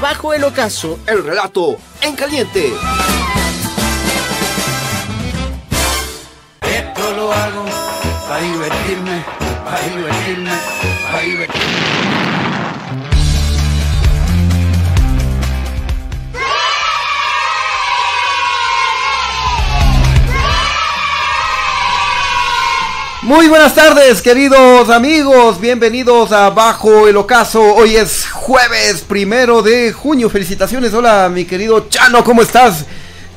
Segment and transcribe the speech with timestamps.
[0.00, 2.72] Bajo el ocaso, el relato en caliente.
[6.62, 7.64] Esto lo hago
[8.28, 9.24] para divertirme,
[9.64, 10.52] para divertirme,
[11.10, 11.97] para divertirme.
[23.28, 25.60] Muy buenas tardes, queridos amigos.
[25.60, 27.60] Bienvenidos a Bajo el Ocaso.
[27.60, 30.30] Hoy es jueves primero de junio.
[30.30, 30.94] Felicitaciones.
[30.94, 32.86] Hola, mi querido Chano, ¿cómo estás?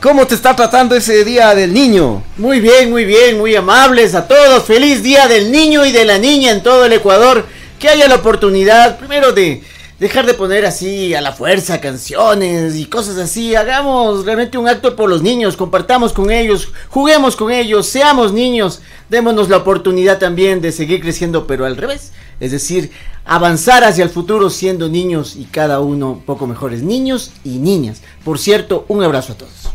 [0.02, 2.24] ¿Cómo te está tratando ese día del niño?
[2.38, 4.64] Muy bien, muy bien, muy amables a todos.
[4.64, 7.46] Feliz día del niño y de la niña en todo el Ecuador.
[7.78, 9.62] Que haya la oportunidad, primero, de
[10.02, 13.54] dejar de poner así a la fuerza canciones y cosas así.
[13.54, 18.82] Hagamos realmente un acto por los niños, compartamos con ellos, juguemos con ellos, seamos niños,
[19.10, 22.14] démonos la oportunidad también de seguir creciendo, pero al revés.
[22.40, 22.90] Es decir,
[23.26, 28.02] avanzar hacia el futuro siendo niños y cada uno un poco mejores, niños y niñas.
[28.24, 29.70] Por cierto, un abrazo a todos.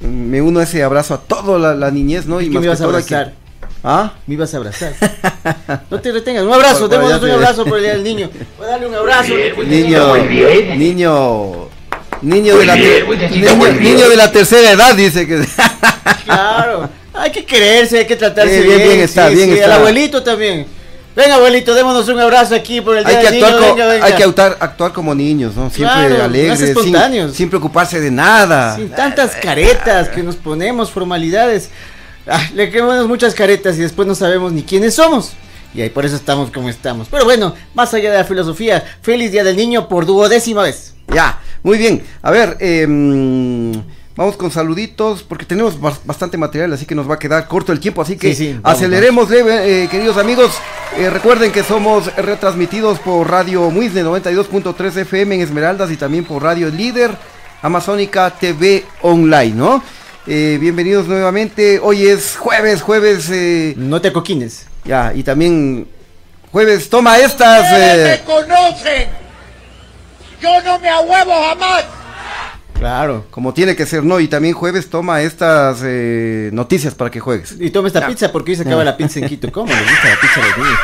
[0.00, 2.40] Me uno a ese abrazo a toda la, niñez, ¿no?
[2.40, 3.43] Y, me vas a abrazar.
[3.86, 4.14] ¿Ah?
[4.26, 4.94] Me ibas a abrazar.
[5.90, 6.42] No te retengas.
[6.42, 8.30] Un abrazo, démonos un abrazo por el día del niño.
[8.56, 9.34] Voy a darle un abrazo.
[9.66, 10.16] Niño,
[10.76, 11.68] niño,
[12.22, 15.46] niño de la niño, de la tercera edad dice que.
[16.24, 16.88] Claro.
[17.12, 18.78] Hay que quererse, hay que tratarse bien.
[18.78, 19.66] Bien, bien está, bien está.
[19.66, 20.66] El abuelito también.
[21.14, 23.60] Venga, abuelito, démonos un abrazo aquí por el día hay del niño.
[23.60, 24.06] venga, venga.
[24.06, 25.70] Hay que actuar, actuar como niños, ¿no?
[25.70, 27.36] Siempre claro, alegres, espontáneos.
[27.36, 28.74] Sin, preocuparse de nada.
[28.76, 31.68] Sin tantas caretas que nos ponemos, formalidades.
[32.26, 35.32] Ah, le quemamos muchas caretas y después no sabemos ni quiénes somos.
[35.74, 37.08] Y ahí por eso estamos como estamos.
[37.10, 40.94] Pero bueno, más allá de la filosofía, feliz día del niño por duodécima vez.
[41.12, 42.02] Ya, muy bien.
[42.22, 43.72] A ver, em,
[44.16, 47.80] vamos con saluditos porque tenemos bastante material, así que nos va a quedar corto el
[47.80, 48.00] tiempo.
[48.02, 50.52] Así que aceleremos, eh, queridos amigos.
[50.96, 56.40] Eh, recuerden que somos retransmitidos por Radio Muisne 92.3 FM en Esmeraldas y también por
[56.40, 57.10] Radio Líder
[57.62, 59.82] Amazónica TV Online, ¿no?
[60.26, 61.78] Eh, bienvenidos nuevamente.
[61.82, 63.28] Hoy es jueves, jueves.
[63.30, 64.66] Eh, no te coquines.
[64.82, 65.86] Ya, y también
[66.50, 67.66] jueves, toma estas.
[67.70, 69.08] Eh, me conocen!
[70.40, 71.84] Yo no me ahuevo jamás.
[72.84, 73.24] Claro.
[73.30, 74.20] Como tiene que ser, ¿no?
[74.20, 77.56] Y también jueves toma estas eh, noticias para que juegues.
[77.58, 79.50] Y toma esta pizza porque hoy se acaba la pizza en Quito.
[79.50, 80.78] ¿Cómo le gusta la pizza a los niños?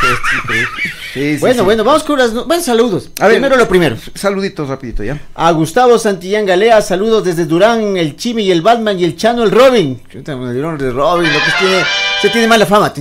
[1.13, 2.33] Sí, sí, bueno, bueno, vamos con las...
[2.33, 3.11] Bueno, saludos.
[3.21, 3.99] A ver, primero lo primero.
[4.15, 5.21] Saluditos rapidito, ¿ya?
[5.35, 9.43] A Gustavo Santillán Galea, saludos desde Durán, el Chimi y el Batman y el Chano,
[9.43, 10.01] el Robin.
[10.11, 11.83] El de Robin, lo que tiene...
[12.23, 12.95] Se tiene mala fama.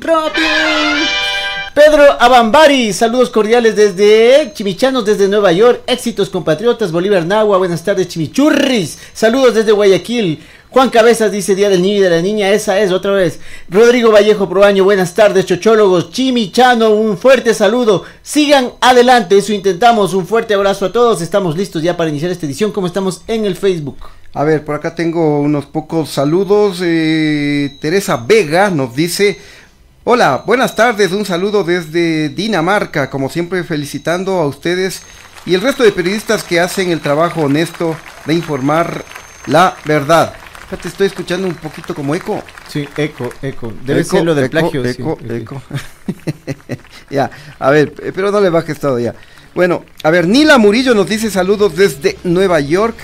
[0.00, 1.05] Robin.
[1.76, 5.82] Pedro Abambari, saludos cordiales desde Chimichanos, desde Nueva York.
[5.86, 8.98] Éxitos compatriotas, Bolívar Nagua, buenas tardes, Chimichurris.
[9.12, 10.42] Saludos desde Guayaquil.
[10.70, 13.40] Juan Cabezas dice Día del Niño y de la Niña, esa es otra vez.
[13.68, 16.10] Rodrigo Vallejo Proaño, buenas tardes, chochólogos.
[16.12, 18.04] Chimichano, un fuerte saludo.
[18.22, 20.14] Sigan adelante, eso intentamos.
[20.14, 21.20] Un fuerte abrazo a todos.
[21.20, 22.72] Estamos listos ya para iniciar esta edición.
[22.72, 23.98] ¿Cómo estamos en el Facebook?
[24.32, 26.78] A ver, por acá tengo unos pocos saludos.
[26.82, 29.38] Eh, Teresa Vega nos dice.
[30.08, 35.02] Hola, buenas tardes, un saludo desde Dinamarca, como siempre felicitando a ustedes
[35.44, 39.04] y el resto de periodistas que hacen el trabajo honesto de informar
[39.46, 40.32] la verdad.
[40.70, 42.40] Fíjate, estoy escuchando un poquito como eco.
[42.68, 43.72] Sí, eco, eco.
[43.84, 44.84] Debe ser lo del plagio.
[44.84, 45.60] Eco, eco.
[47.10, 47.28] ya,
[47.58, 49.12] a ver, eh, pero no le bajes todo ya.
[49.56, 52.94] Bueno, a ver, Nila Murillo nos dice saludos desde Nueva York.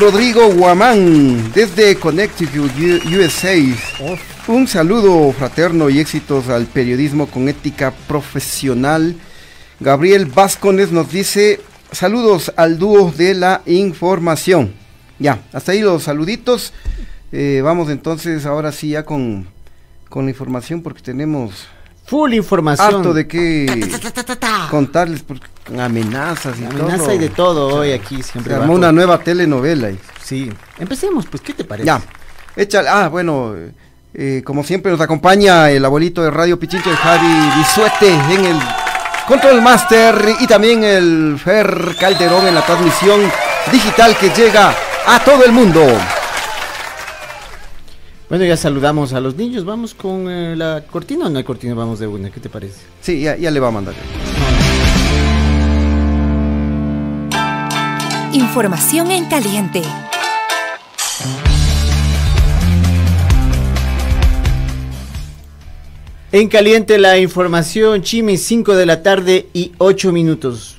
[0.00, 2.72] Rodrigo Guamán, desde Connecticut,
[3.12, 4.37] USA.
[4.48, 9.14] Un saludo fraterno y éxitos al periodismo con ética profesional.
[9.78, 11.60] Gabriel Vascones nos dice
[11.92, 14.72] saludos al dúo de la información.
[15.18, 16.72] Ya, hasta ahí los saluditos.
[17.30, 19.46] Eh, vamos entonces ahora sí ya con,
[20.08, 21.66] con la información porque tenemos
[22.06, 22.94] full información.
[22.94, 23.86] Harto de qué
[24.70, 25.46] contarles porque
[25.78, 28.54] amenazas y Amenaza y de todo hoy aquí siempre.
[28.54, 29.90] Se armó una nueva telenovela.
[30.22, 30.50] Sí.
[30.78, 31.86] Empecemos, pues, ¿qué te parece?
[31.86, 32.00] Ya.
[32.56, 32.88] Échale.
[32.88, 33.54] Ah, bueno,
[34.14, 38.56] eh, como siempre nos acompaña el abuelito de Radio Pichincha, Javi Bisuete, en el
[39.26, 43.20] Control Master y también el Fer Calderón en la transmisión
[43.70, 44.74] digital que llega
[45.06, 45.84] a todo el mundo.
[48.28, 49.64] Bueno, ya saludamos a los niños.
[49.64, 52.30] Vamos con eh, la cortina o no hay cortina, vamos de una.
[52.30, 52.80] ¿Qué te parece?
[53.00, 53.94] Sí, ya, ya le va a mandar.
[58.32, 59.82] Información en caliente.
[66.30, 70.76] En caliente la información, Chimi, 5 de la tarde y 8 minutos.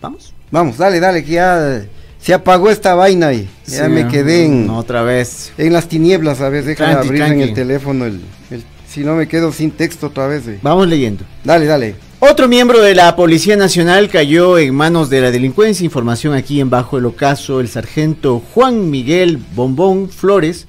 [0.00, 0.34] ¿Vamos?
[0.50, 1.82] Vamos, dale, dale, que ya
[2.20, 5.52] se apagó esta vaina y ya Sí, me quedé en, no, otra vez.
[5.56, 6.40] en las tinieblas.
[6.42, 8.04] A ver, déjame Tranqui, abrir en el teléfono.
[8.04, 8.20] El,
[8.50, 10.46] el- si no me quedo sin texto otra vez.
[10.46, 10.58] eh.
[10.62, 11.24] Vamos leyendo.
[11.42, 11.94] Dale, dale.
[12.20, 15.82] Otro miembro de la Policía Nacional cayó en manos de la delincuencia.
[15.86, 17.60] Información aquí en Bajo el Ocaso.
[17.60, 20.66] El sargento Juan Miguel Bombón Flores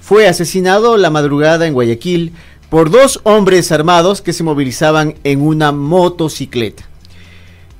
[0.00, 2.32] fue asesinado la madrugada en Guayaquil
[2.70, 6.84] por dos hombres armados que se movilizaban en una motocicleta.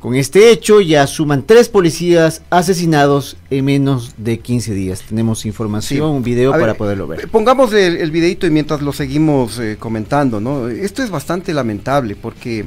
[0.00, 5.02] Con este hecho ya suman tres policías asesinados en menos de 15 días.
[5.02, 6.16] Tenemos información, Sí.
[6.16, 7.20] un video A ver, para poderlo ver.
[7.22, 10.68] eh, Pongamos el, el videito y mientras lo seguimos eh, comentando, ¿no?
[10.68, 12.66] Esto es bastante lamentable porque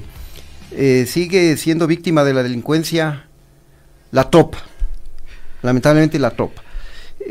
[0.71, 3.27] eh, sigue siendo víctima de la delincuencia
[4.11, 4.57] la tropa.
[5.61, 6.61] Lamentablemente la tropa.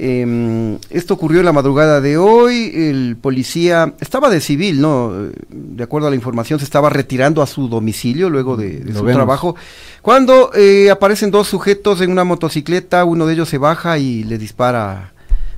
[0.00, 2.70] Em, esto ocurrió en la madrugada de hoy.
[2.72, 5.12] El policía estaba de civil, ¿no?
[5.48, 9.14] De acuerdo a la información, se estaba retirando a su domicilio luego de, su vemos.
[9.14, 9.56] trabajo.
[10.00, 14.38] Cuando eh, aparecen dos sujetos en una motocicleta, uno de ellos se baja y le
[14.38, 15.12] dispara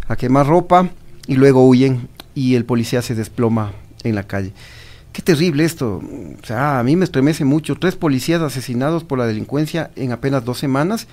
[0.08, 0.88] a quemar ropa
[1.26, 3.72] y luego huyen y el policía se desploma
[4.04, 4.52] en la calle.
[5.12, 6.00] Qué terrible esto.
[6.42, 7.76] O sea, a mí me estremece mucho.
[7.76, 11.08] Tres policías asesinados por la delincuencia en apenas dos semanas.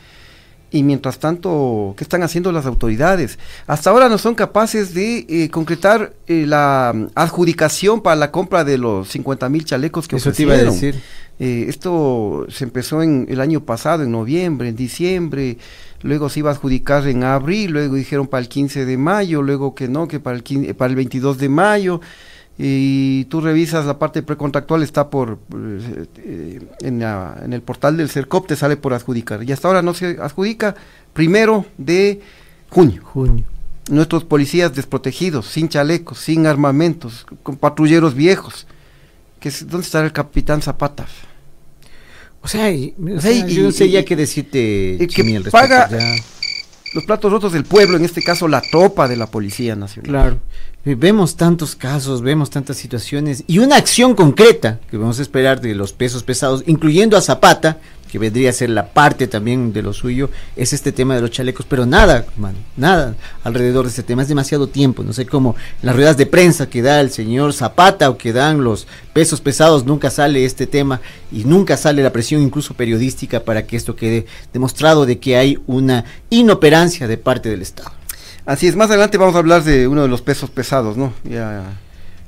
[0.70, 3.40] Y mientras tanto, ¿qué están haciendo las autoridades?
[3.68, 8.66] Hasta ahora no son capaces de eh, concretar eh, la mm, adjudicación para la compra
[8.66, 11.00] de los 50 mil chalecos que Eso te iba a ofrecieron.
[11.00, 11.04] decir.
[11.40, 15.58] Eh, esto se empezó en el año pasado, en noviembre, en diciembre,
[16.02, 19.74] luego se iba a adjudicar en abril, luego dijeron para el 15 de mayo, luego
[19.74, 22.02] que no, que para el, 15 para el 22 de mayo.
[22.60, 25.38] Y tú revisas la parte precontractual, está por
[26.18, 29.44] eh, en, la- en el portal del CERCOP, te sale por adjudicar.
[29.44, 30.76] Y hasta ahora no se adjudica,
[31.14, 32.22] primero de
[32.70, 33.02] junio.
[33.04, 33.46] Junio.
[33.90, 38.66] Nuestros policías desprotegidos, sin chalecos, sin armamentos, con patrulleros viejos.
[39.40, 41.06] Que ¿Dónde estará el capitán Zapata?
[42.42, 45.36] O sea, y- o sea, y- yo no sé ya qué decirte, y que Chimi,
[45.36, 46.16] al respecto, paga- ya.
[46.94, 50.10] Los platos rotos del pueblo, en este caso la tropa de la Policía Nacional.
[50.10, 50.40] Claro.
[50.86, 55.76] Vemos tantos casos, vemos tantas situaciones y una acción concreta que vamos a esperar de
[55.76, 57.80] los pesos pesados, incluyendo a Zapata,
[58.12, 61.32] que vendría a ser la parte también de lo suyo, es este tema de los
[61.32, 65.56] chalecos, pero nada, mano, nada alrededor de este tema, es demasiado tiempo, no sé cómo
[65.82, 69.86] las ruedas de prensa que da el señor Zapata o que dan los pesos pesados,
[69.86, 74.26] nunca sale este tema y nunca sale la presión incluso periodística para que esto quede
[74.54, 77.92] demostrado de que hay una inoperancia de parte del Estado.
[78.46, 81.14] Así es, más adelante vamos a hablar de uno de los pesos pesados, ¿no?
[81.26, 81.66] Ya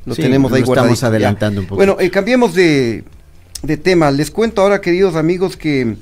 [0.05, 1.07] lo Sí, tenemos ahí estamos ya.
[1.07, 1.77] adelantando un poco.
[1.77, 3.03] Bueno, eh, cambiemos de,
[3.61, 4.11] de tema.
[4.11, 5.95] Les cuento ahora, queridos amigos, que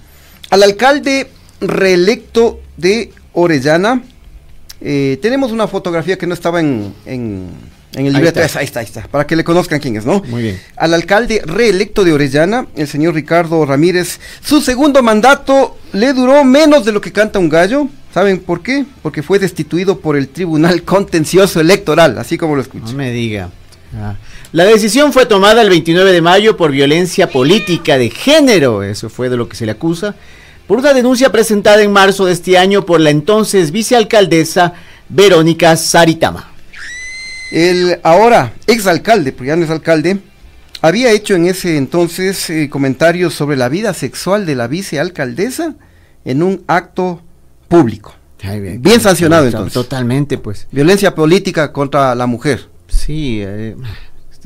[0.49, 1.27] al alcalde
[1.59, 4.01] reelecto de Orellana,
[4.81, 7.49] eh, tenemos una fotografía que no estaba en, en,
[7.93, 8.41] en el Ahí libreto.
[8.41, 8.59] está.
[8.59, 10.21] Ahí está, ahí está, para que le conozcan quién es, ¿no?
[10.27, 10.59] Muy bien.
[10.75, 16.85] Al alcalde reelecto de Orellana, el señor Ricardo Ramírez, su segundo mandato le duró menos
[16.85, 17.87] de lo que canta un gallo.
[18.13, 18.85] ¿Saben por qué?
[19.03, 22.93] Porque fue destituido por el Tribunal Contencioso Electoral, así como lo No escucho.
[22.93, 23.49] me diga.
[23.95, 24.15] Ah.
[24.53, 29.29] La decisión fue tomada el 29 de mayo por violencia política de género, eso fue
[29.29, 30.15] de lo que se le acusa,
[30.67, 34.73] por una denuncia presentada en marzo de este año por la entonces vicealcaldesa
[35.09, 36.51] Verónica Saritama.
[37.51, 40.19] El ahora exalcalde, porque ya no es alcalde,
[40.81, 45.75] había hecho en ese entonces eh, comentarios sobre la vida sexual de la vicealcaldesa
[46.25, 47.21] en un acto
[47.67, 48.15] público.
[48.43, 49.73] Ay, Bien sancionado, to- entonces.
[49.73, 50.67] Totalmente, pues.
[50.71, 52.69] Violencia política contra la mujer.
[52.87, 53.75] Sí, eh,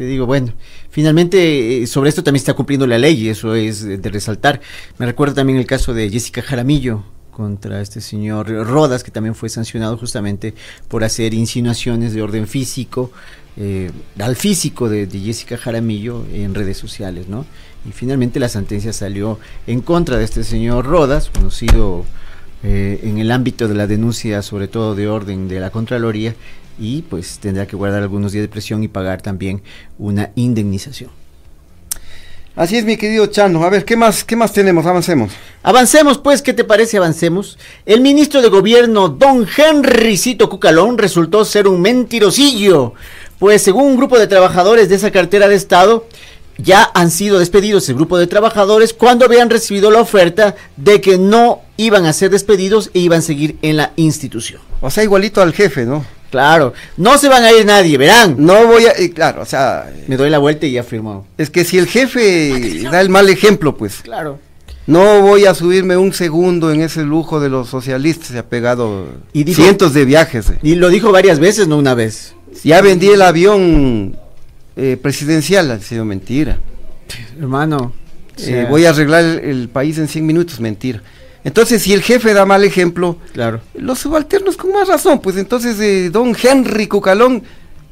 [0.01, 0.51] te digo, bueno,
[0.89, 4.60] finalmente eh, sobre esto también está cumpliendo la ley eso es de, de resaltar.
[4.98, 9.48] Me recuerda también el caso de Jessica Jaramillo contra este señor Rodas, que también fue
[9.48, 10.55] sancionado justamente
[10.88, 13.12] por hacer insinuaciones de orden físico,
[13.58, 17.46] eh, al físico de, de Jessica Jaramillo en redes sociales, ¿no?
[17.88, 22.05] Y finalmente la sentencia salió en contra de este señor Rodas, conocido
[22.63, 26.36] eh, en el ámbito de la denuncia, sobre todo de orden de la Contraloría,
[26.80, 29.62] y pues tendrá que guardar algunos días de presión y pagar también
[29.98, 31.10] una indemnización.
[32.56, 33.63] Así es, mi querido Chano.
[33.63, 34.86] A ver, ¿qué más, qué más tenemos?
[34.86, 35.32] Avancemos.
[35.63, 36.98] Avancemos, pues, ¿qué te parece?
[36.98, 37.58] Avancemos.
[37.86, 42.94] El ministro de Gobierno, don Henrycito Cucalón, resultó ser un mentirosillo,
[43.40, 46.06] pues según un grupo de trabajadores de esa cartera de Estado,
[46.58, 51.18] ya han sido despedidos el grupo de trabajadores cuando habían recibido la oferta de que
[51.18, 54.62] no iban a ser despedidos e iban a seguir en la institución.
[54.82, 56.06] O sea, igualito al jefe, ¿no?
[56.32, 58.36] Claro, no se van a ir nadie, verán.
[58.40, 58.92] No voy a...
[58.92, 61.28] eh, claro, o sea, Me doy la vuelta y ya firmó.
[61.38, 64.40] es que si el jefe da el mal ejemplo, pues Claro.
[64.88, 68.30] No voy a subirme un segundo en ese lujo de los socialistas.
[68.30, 70.50] Se ha pegado Y dijo- cientos de viajes.
[70.50, 70.58] eh.
[70.64, 72.34] Y lo dijo varias veces, no una vez.
[72.64, 74.18] Ya vendí el avión
[74.76, 75.70] eh, presidencial.
[75.70, 76.58] Ha sido mentira.
[77.40, 77.94] Hermano.
[78.40, 80.60] Eh, voy a arreglar el, el país en 100 minutos.
[80.60, 81.02] Mentira.
[81.43, 83.62] Entonces, si el jefe da mal ejemplo, Claro.
[83.74, 85.19] los subalternos con más razón.
[85.21, 87.41] Pues entonces, eh, don Henry Cucalón,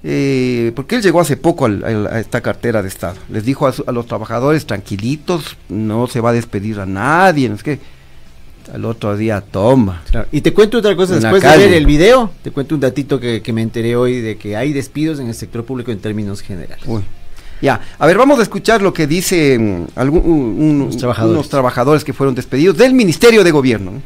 [0.04, 3.68] eh, porque él llegó hace poco al- al- a esta cartera de Estado, les dijo
[3.68, 7.64] a, su- a los trabajadores tranquilitos, no se va a despedir a nadie, no es
[7.64, 7.80] que
[8.74, 10.04] al otro día toma.
[10.12, 10.28] Claro.
[10.32, 13.20] Y te cuento otra cosa, En después de ver el video, te cuento un datito
[13.20, 16.42] que, que me enteré hoy de que hay despidos en el sector público en términos
[16.42, 16.84] generales.
[16.86, 17.02] Uy.
[17.62, 21.34] Ya, a ver, vamos a escuchar lo que dice mm, algún- un- un- Los trabajadores.
[21.36, 23.92] unos trabajadores que fueron despedidos del Ministerio de Gobierno.
[23.92, 24.02] ¿no?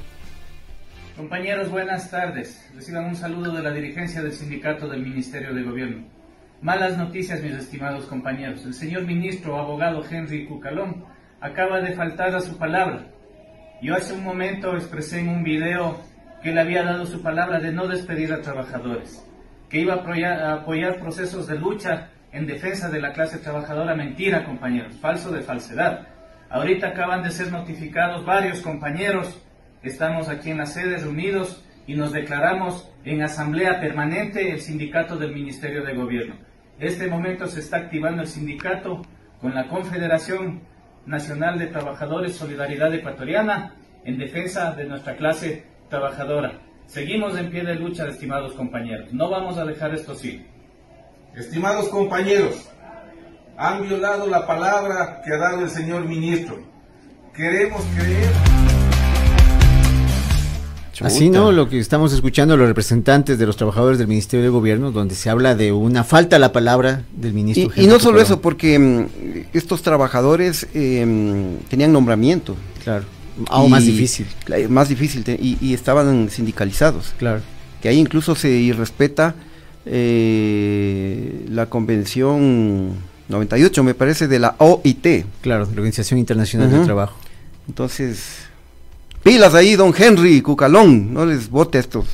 [1.15, 2.59] Compañeros, buenas tardes.
[2.75, 6.03] Reciban un saludo de la dirigencia del sindicato del Ministerio de Gobierno.
[6.61, 8.65] Malas noticias, mis estimados compañeros.
[8.65, 11.05] El señor ministro, abogado Henry Cucalón,
[11.39, 13.05] acaba de faltar a su palabra.
[13.81, 15.99] Yo hace un momento expresé en un video
[16.41, 19.21] que él había dado su palabra de no despedir a trabajadores,
[19.69, 23.95] que iba a apoyar procesos de lucha en defensa de la clase trabajadora.
[23.95, 26.07] Mentira, compañeros, falso de falsedad.
[26.49, 29.43] Ahorita acaban de ser notificados varios compañeros
[29.83, 35.33] Estamos aquí en la sede reunidos y nos declaramos en asamblea permanente el sindicato del
[35.33, 36.35] Ministerio de Gobierno.
[36.79, 39.01] Este momento se está activando el sindicato
[39.41, 40.61] con la Confederación
[41.05, 43.75] Nacional de Trabajadores Solidaridad Ecuatoriana
[44.05, 46.61] en defensa de nuestra clase trabajadora.
[46.85, 49.11] Seguimos en pie de lucha, estimados compañeros.
[49.11, 50.45] No vamos a dejar esto así.
[51.35, 52.53] Estimados compañeros,
[53.57, 56.61] han violado la palabra que ha dado el señor ministro.
[57.35, 58.29] Queremos creer.
[61.01, 61.51] Así, ¿no?
[61.51, 65.31] Lo que estamos escuchando los representantes de los trabajadores del Ministerio de Gobierno, donde se
[65.31, 67.71] habla de una falta a la palabra del ministro.
[67.75, 72.55] Y, y no solo eso, porque mm, estos trabajadores eh, mm, tenían nombramiento.
[72.83, 73.05] Claro.
[73.49, 74.27] Aún más difícil.
[74.69, 77.15] Más difícil, y, y estaban sindicalizados.
[77.17, 77.41] Claro.
[77.81, 79.33] Que ahí incluso se irrespeta
[79.85, 82.91] eh, la convención
[83.29, 85.25] 98, me parece, de la OIT.
[85.41, 86.83] Claro, la Organización Internacional del.
[86.85, 87.15] Trabajo.
[87.67, 88.39] Entonces,
[89.23, 92.05] pilas ahí, don Henry Cucalón, no les vote a estos.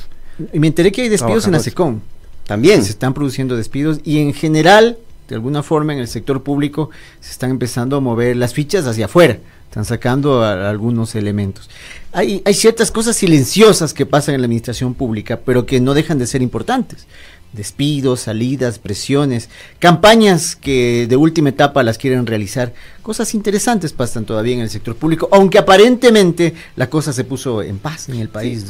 [0.52, 1.58] Y me enteré que hay despidos en la.
[1.60, 2.00] SECOM.
[2.46, 2.82] También.
[2.84, 4.98] Se están produciendo despidos y en general,
[5.28, 9.04] de alguna forma, en el sector público se están empezando a mover las fichas hacia
[9.04, 9.38] afuera.
[9.68, 11.70] Están sacando a- algunos elementos.
[12.12, 16.18] Hay, hay ciertas cosas silenciosas que pasan en la administración pública, pero que no dejan
[16.18, 17.06] de ser importantes.
[17.52, 19.48] Despidos, salidas, presiones,
[19.80, 22.72] campañas que de última etapa las quieren realizar.
[23.02, 27.78] Cosas interesantes pasan todavía en el sector público, aunque aparentemente la cosa se puso en
[27.78, 28.66] paz en el país.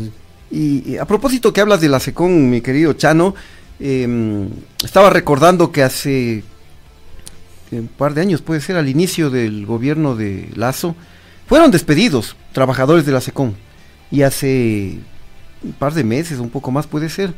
[0.51, 3.35] Y, y a propósito que hablas de la SECON, mi querido Chano,
[3.81, 4.49] eh,
[4.83, 6.43] estaba recordando que hace
[7.71, 10.97] un par de años, puede ser al inicio del gobierno de Lazo,
[11.47, 13.55] fueron despedidos trabajadores de la SECON.
[14.11, 14.99] Y hace
[15.63, 17.35] un par de meses, un poco más puede ser,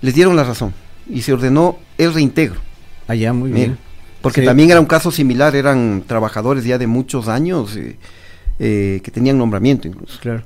[0.00, 0.72] les dieron la razón
[1.08, 2.60] y se ordenó el reintegro.
[3.06, 3.78] Allá, muy bien.
[4.22, 4.46] Porque Sí.
[4.46, 7.96] también era un caso similar, eran trabajadores ya de muchos años eh,
[8.58, 10.18] eh, que tenían nombramiento incluso.
[10.20, 10.42] Claro.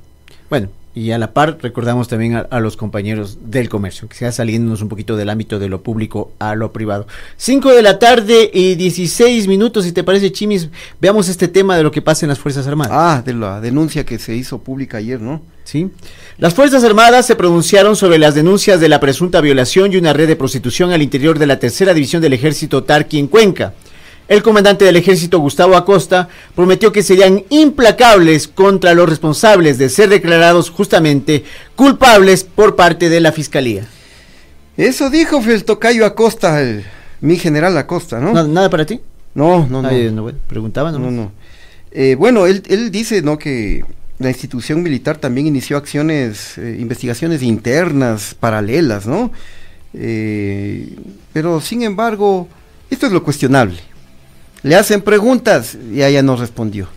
[0.49, 4.31] Bueno, y a la par recordamos también a, a los compañeros del comercio, que sea
[4.33, 7.07] saliéndonos un poquito del ámbito de lo público a lo privado.
[7.37, 10.67] 5 de la tarde y 16 minutos, si te parece, Chimis,
[10.99, 12.91] veamos este tema de lo que pasa en las Fuerzas Armadas.
[12.93, 15.41] Ah, de la denuncia que se hizo pública ayer, ¿no?
[15.69, 15.89] ¿Sí?
[16.37, 20.27] Las Fuerzas Armadas se pronunciaron sobre las denuncias de la presunta violación y una red
[20.27, 23.73] de prostitución al interior de la tercera división del ejército Tarqui en Cuenca.
[24.27, 30.09] El comandante del ejército, Gustavo Acosta, prometió que serían implacables contra los responsables de ser
[30.09, 31.43] declarados justamente
[31.75, 33.87] culpables por parte de la fiscalía.
[34.77, 36.83] Eso dijo el tocayo Acosta, el-
[37.21, 38.31] mi general Acosta, ¿no?
[38.33, 39.01] ¿Nada, nada para ti?
[39.33, 39.89] No, no, no.
[39.89, 41.31] Ay, no, preguntaba No, no.
[41.91, 43.37] Eh, bueno, él, él dice, ¿no?
[43.39, 43.83] Que
[44.19, 49.31] la institución militar también inició acciones, eh, investigaciones internas, paralelas, ¿no?
[49.93, 50.95] Eh,
[51.33, 52.47] pero sin embargo,
[52.89, 53.79] esto es lo cuestionable.
[54.61, 56.89] Le hacen preguntas y ella no respondió.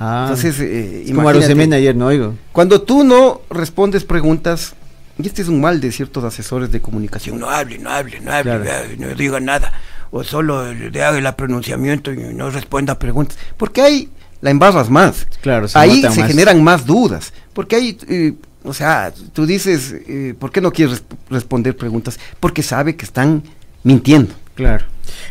[0.00, 2.34] Ah, Entonces, eh, como imagínate, ayer, no oigo.
[2.52, 4.74] Cuando tú no respondes preguntas,
[5.16, 8.32] y este es un mal de ciertos asesores de comunicación, no hable, no hable, no
[8.32, 8.88] hable, Claro.
[8.98, 9.72] no diga nada,
[10.10, 14.08] o solo le haga el pronunciamiento y no responda preguntas, porque ahí
[14.40, 16.28] la embarras más, Claro, se ahí se más.
[16.28, 20.96] generan más dudas, porque ahí, eh, o sea, tú dices, eh, ¿por qué no quieres
[21.02, 22.18] resp- responder preguntas?
[22.40, 23.42] Porque sabe que están
[23.82, 24.34] mintiendo.
[24.54, 24.84] Claro.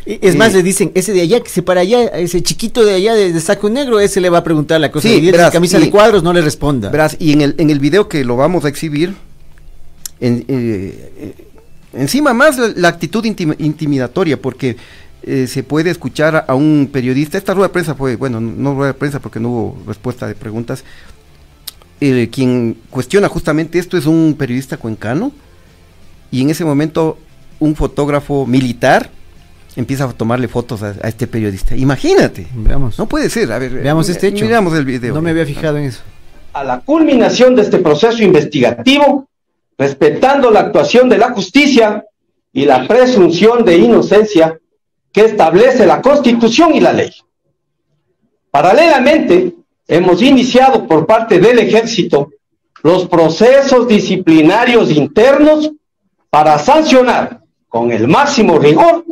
[0.06, 2.84] Y Es Eh, más, le dicen, ese de allá, que se para allá, ese chiquito
[2.84, 5.08] de allá de, de saco negro, ese le va a preguntar la cosa.
[5.08, 6.90] Sí, y él de verás, camisa y- de cuadros no le responda.
[6.90, 9.14] Verás, y en el, en el video que lo vamos a exhibir,
[10.20, 11.34] en- eh, eh,
[11.94, 14.76] encima más la, la actitud intim- intimidatoria, porque
[15.26, 17.38] eh, se puede escuchar a un periodista.
[17.38, 20.34] Esta rueda de prensa fue, bueno, no rueda de prensa porque no hubo respuesta de
[20.34, 20.84] preguntas.
[22.00, 25.32] Eh, quien cuestiona justamente esto es un periodista cuencano
[26.30, 27.18] y en ese momento
[27.60, 29.08] un fotógrafo militar
[29.76, 31.74] empieza a tomarle fotos a, a este periodista.
[31.76, 32.46] Imagínate.
[32.54, 32.98] Veamos.
[32.98, 33.50] No puede ser.
[33.52, 34.44] A ver, Veamos este hecho.
[34.44, 35.14] Miramos el video.
[35.14, 36.02] No me había fijado en eso.
[36.52, 39.28] a la culminación de este proceso investigativo,
[39.78, 42.04] respetando la actuación de la justicia
[42.52, 44.58] y la presunción de inocencia
[45.14, 47.12] que establece la Constitución y la ley.
[48.50, 49.54] Paralelamente,
[49.86, 52.30] hemos iniciado por parte del Ejército
[52.82, 55.70] los procesos disciplinarios internos
[56.30, 59.04] para sancionar con el máximo rigor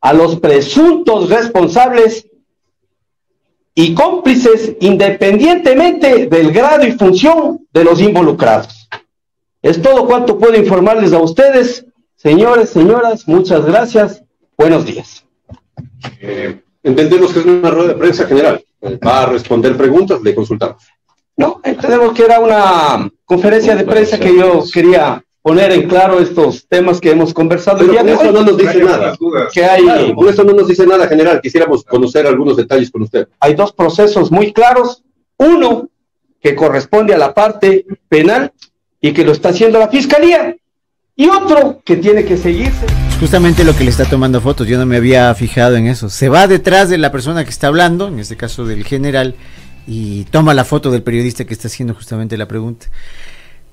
[0.00, 2.26] a los presuntos responsables
[3.74, 8.88] y cómplices independientemente del grado y función de los involucrados.
[9.60, 11.84] Es todo cuanto puedo informarles a ustedes,
[12.16, 14.24] señores, señoras, muchas gracias,
[14.56, 15.26] buenos días.
[16.20, 18.64] Eh, entendemos que es una rueda de prensa general.
[19.06, 20.82] Va a responder preguntas, le consultamos.
[21.36, 26.66] No, entendemos que era una conferencia de prensa que yo quería poner en claro estos
[26.68, 27.78] temas que hemos conversado.
[27.78, 29.16] Pero con eso no nos dice nada.
[29.52, 31.40] Que hay, Claro, con eso no nos dice nada general.
[31.40, 33.28] Quisiéramos conocer algunos detalles con usted.
[33.40, 35.02] hay dos procesos muy claros.
[35.38, 35.88] Uno
[36.40, 38.52] que corresponde a la parte penal
[39.00, 40.56] y que lo está haciendo la fiscalía.
[41.14, 42.86] Y otro que tiene que seguirse.
[43.20, 46.08] Justamente lo que le está tomando fotos, yo no me había fijado en eso.
[46.08, 49.34] Se va detrás de la persona que está hablando, en este caso del general,
[49.86, 52.86] y toma la foto del periodista que está haciendo justamente la pregunta.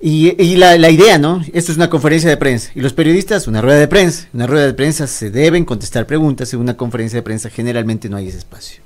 [0.02, 1.42] Y, y la, la idea, ¿no?
[1.52, 2.70] Esto es una conferencia de prensa.
[2.74, 4.28] Y los periodistas, una rueda de prensa.
[4.34, 6.52] Una rueda de prensa se deben contestar preguntas.
[6.52, 8.82] En una conferencia de prensa generalmente no hay ese espacio.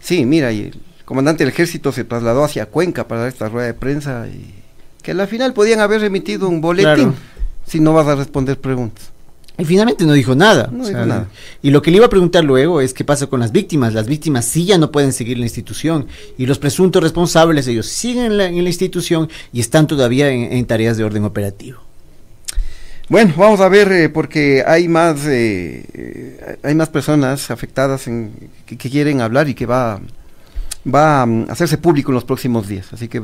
[0.00, 3.66] Sí, mira, y el comandante del ejército se trasladó hacia Cuenca para dar esta rueda
[3.66, 4.54] de prensa y
[5.02, 7.14] que a la final podían haber remitido un boletín Claro.
[7.66, 9.10] Si no vas a responder preguntas.
[9.58, 10.68] Y finalmente no dijo nada.
[10.70, 11.28] No O dijo sea, nada.
[11.62, 13.94] Y lo que le iba a preguntar luego es qué pasa con las víctimas.
[13.94, 16.06] Las víctimas sí ya no pueden seguir la institución.
[16.36, 20.52] Y los presuntos responsables, ellos siguen en la, en la institución y están todavía en,
[20.52, 21.80] en tareas de orden operativo.
[23.08, 28.32] Bueno, vamos a ver eh, porque hay más eh, eh, hay más personas afectadas en,
[28.66, 30.00] que, que quieren hablar y que va
[30.92, 33.20] va a mm, hacerse público en los próximos días, así que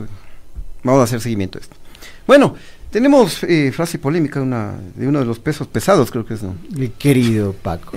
[0.84, 1.74] vamos a hacer seguimiento a esto.
[2.28, 2.54] Bueno,
[2.92, 6.54] tenemos eh, frase polémica una, de uno de los pesos pesados, creo que es, ¿no?
[6.76, 7.92] Mi querido Paco.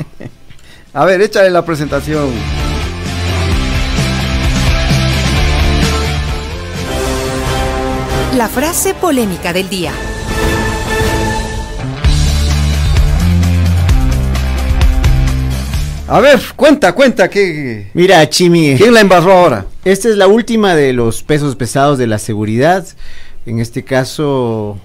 [0.93, 2.29] A ver, échale la presentación.
[8.37, 9.91] La frase polémica del día.
[16.07, 18.75] A ver, cuenta, cuenta, ¿qué, Mira, Chimi.
[18.77, 19.65] ¿quién la embarró ahora?
[19.83, 22.85] Esta es la última de los pesos pesados de la seguridad.
[23.45, 24.79] En este caso,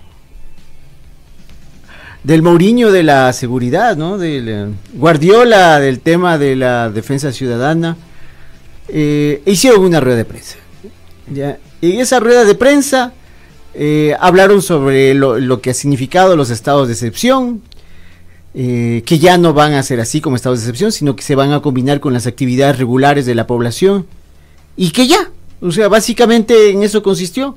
[2.23, 4.19] del Mourinho de la seguridad, ¿no?
[4.19, 7.97] Del eh, Guardiola del tema de la defensa ciudadana.
[8.89, 10.57] Eh, hicieron una rueda de prensa.
[11.81, 13.13] Y esa rueda de prensa
[13.75, 17.63] eh, hablaron sobre lo, lo que ha significado los estados de excepción,
[18.53, 21.37] eh, que ya no van a ser así como estados de excepción, sino que se
[21.37, 24.07] van a combinar con las actividades regulares de la población
[24.77, 25.31] y que ya,
[25.61, 27.57] o sea, básicamente en eso consistió.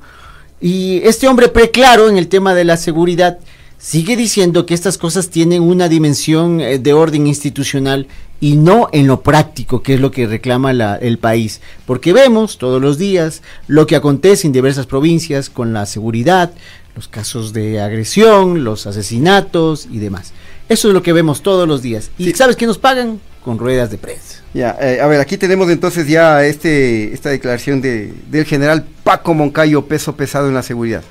[0.60, 3.38] Y este hombre preclaro en el tema de la seguridad
[3.78, 8.06] sigue diciendo que estas cosas tienen una dimensión eh, de orden institucional
[8.40, 11.60] y no en lo práctico, que es lo que reclama la- el país.
[11.86, 16.52] Porque vemos todos los días lo que acontece en diversas provincias con la seguridad,
[16.94, 20.32] los casos de agresión, los asesinatos y demás.
[20.68, 22.10] Eso es lo que vemos todos los días.
[22.18, 23.20] ¿Y sabes qué nos pagan?
[23.44, 24.40] Con ruedas de prensa.
[24.54, 29.34] Ya, eh, a ver, aquí tenemos entonces ya este, esta declaración de, del general Paco
[29.34, 31.02] Moncayo, peso pesado en la seguridad.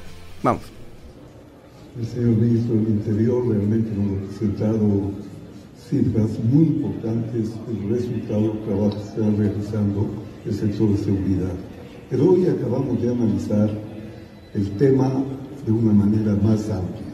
[0.42, 0.62] Vamos.
[1.96, 5.12] El señor ministro del Interior realmente nos ha presentado
[5.88, 10.08] cifras muy importantes del resultado del trabajo que está realizando
[10.44, 11.54] el sector de seguridad.
[12.10, 13.70] Pero hoy acabamos de analizar
[14.56, 15.24] el tema
[15.68, 17.14] de una manera más amplia.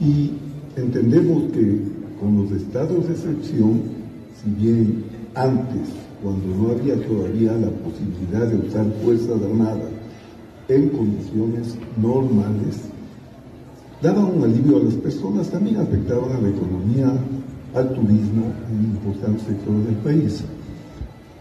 [0.00, 0.32] Y
[0.76, 1.78] entendemos que
[2.18, 3.82] con los estados de excepción,
[4.42, 5.04] si bien
[5.36, 5.90] antes,
[6.24, 9.90] cuando no había todavía la posibilidad de usar Fuerzas Armadas
[10.68, 12.80] en condiciones normales,
[14.02, 17.12] daban un alivio a las personas, también afectaban a la economía,
[17.74, 20.44] al turismo en importantes sectores del país.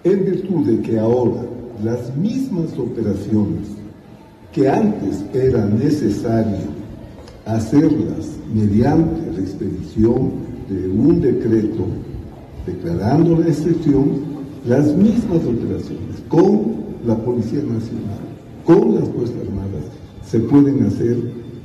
[0.03, 1.41] En virtud de que ahora
[1.83, 3.69] las mismas operaciones
[4.53, 6.57] que antes era necesario
[7.45, 10.31] hacerlas mediante la expedición
[10.69, 11.85] de un decreto
[12.65, 18.19] declarando la excepción, las mismas operaciones con la Policía Nacional,
[18.65, 19.83] con las Fuerzas Armadas,
[20.25, 21.17] se pueden hacer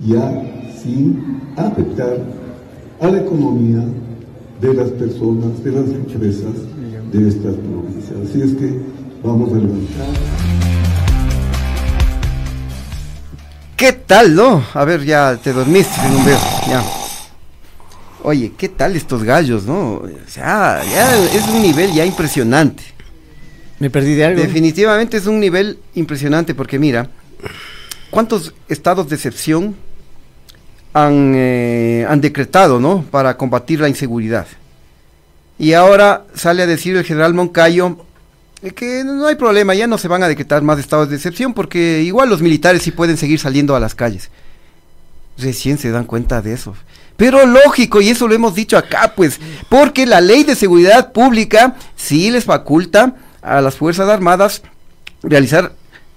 [0.07, 2.19] ya sin afectar
[3.01, 3.85] a la economía,
[4.61, 6.55] de las personas, de las empresas
[7.13, 8.19] de estas provincias.
[8.29, 8.79] Así es que
[9.23, 10.07] vamos a levantar.
[13.77, 14.63] ¿Qué tal, no?
[14.75, 16.85] A ver, ya te dormiste en un beso, ya.
[18.23, 19.95] Oye, ¿qué tal estos gallos, no?
[19.95, 22.83] O sea, ya es un nivel ya impresionante.
[23.79, 24.43] Me perdí de algo.
[24.43, 27.09] Definitivamente es un nivel impresionante porque mira,
[28.11, 29.75] ¿cuántos estados de excepción
[30.93, 33.05] han, eh, han decretado, no?
[33.11, 34.47] Para combatir la inseguridad.
[35.59, 37.99] Y ahora sale a decir el general Moncayo
[38.63, 41.55] eh, que no hay problema, ya no se van a decretar más estados de excepción
[41.55, 44.31] porque igual los militares sí pueden seguir saliendo a las calles.
[45.39, 46.75] Recién se dan cuenta de eso.
[47.17, 51.77] Pero lógico, y eso lo hemos dicho acá, pues, porque la ley de seguridad pública
[51.95, 54.63] sí les faculta a las Fuerzas Armadas
[55.23, 55.73] realizar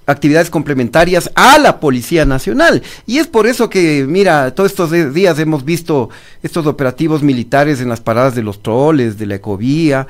[0.05, 2.83] actividades complementarias a la Policía Nacional.
[3.05, 6.09] Y es por eso que, mira, todos estos días hemos visto
[6.41, 10.07] estos operativos militares en las paradas de los troles, de la ecovía,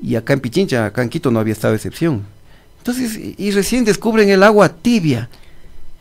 [0.00, 2.22] y acá en Pichincha, acá en Quito no había estado excepción.
[2.78, 5.28] Entonces, y, recién descubren el agua tibia.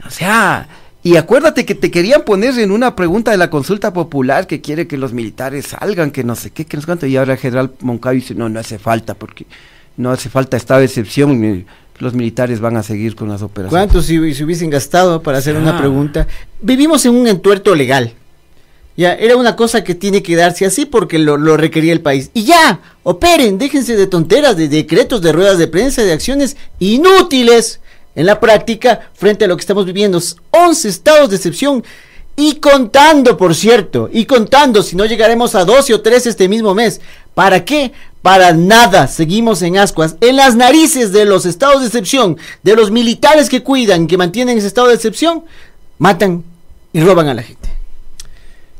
[0.06, 0.68] O sea,
[1.04, 4.88] y acuérdate que te querían poner en una pregunta de la consulta popular que quiere
[4.88, 7.72] que los militares salgan, que no sé qué, que no sé y ahora el general
[7.82, 9.46] Moncayo dice, no, no hace falta, porque
[9.98, 11.66] no hace falta estado de excepción,
[12.02, 13.70] los militares van a seguir con las operaciones.
[13.70, 16.28] ¿Cuántos si, si hubiesen gastado para hacer una pregunta?
[16.60, 18.14] Vivimos en un entuerto legal.
[18.98, 22.32] Ya, era una cosa que tiene que darse así porque lo, lo requería el país.
[22.34, 27.80] Y ya, operen, déjense de tonteras, de decretos, de ruedas de prensa, de acciones inútiles
[28.16, 30.20] en la práctica frente a lo que estamos viviendo.
[30.50, 31.84] 11 estados de excepción
[32.36, 36.74] y contando, por cierto, y contando si no llegaremos a 12 o 13 este mismo
[36.74, 37.00] mes.
[37.34, 37.92] ¿Para qué?
[38.22, 39.08] Para nada.
[39.08, 43.64] Seguimos en ascuas, en las narices de los estados de excepción, de los militares que
[43.64, 45.44] cuidan, que mantienen ese estado de excepción,
[45.98, 46.44] matan
[46.94, 47.70] y roban a la gente.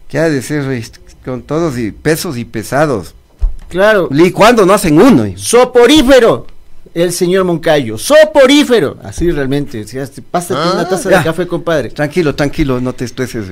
[0.10, 0.84] ¿Qué ha de ser eh,
[1.24, 3.16] con todos y pesos y pesados?
[3.70, 4.10] Claro.
[4.12, 5.26] ¿Y cuándo no hacen uno?
[5.38, 6.48] Soporífero.
[6.94, 8.98] El señor Moncayo, soporífero.
[9.02, 9.88] Así realmente.
[9.88, 11.20] Si Pásate Ah, una taza ya.
[11.20, 11.90] de café, compadre.
[11.90, 13.46] Tranquilo, tranquilo, no te estreses.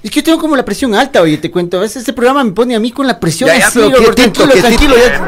[0.00, 1.78] Es que yo tengo como la presión alta, oye, te cuento.
[1.78, 4.14] A veces este programa me pone a mí con la presión Ya, ya, así, pero
[4.14, 4.94] tranquilo, tranquilo.
[4.96, 5.18] Ya,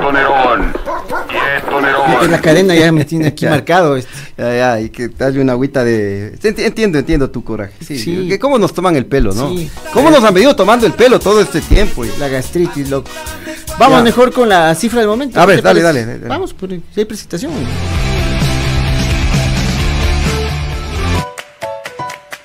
[2.29, 3.97] la cadena ya me tiene aquí marcado.
[3.97, 4.11] Este.
[4.39, 6.39] Ya, ya, y que darle una agüita de...
[6.41, 7.73] Enti- Entiendo, entiendo tu coraje.
[7.85, 8.29] Sí, Sí.
[8.29, 9.49] que cómo nos toman el pelo, ¿no?
[9.51, 9.69] Sí.
[9.93, 12.05] ¿Cómo nos han venido tomando el pelo todo este tiempo?
[12.21, 13.11] La gastritis, loco.
[13.79, 14.05] Vamos Ya.
[14.05, 15.41] mejor con la cifra del momento.
[15.41, 16.29] A ¿qué ver, dale, dale, dale.
[16.29, 17.51] Vamos, por, si hay presentación.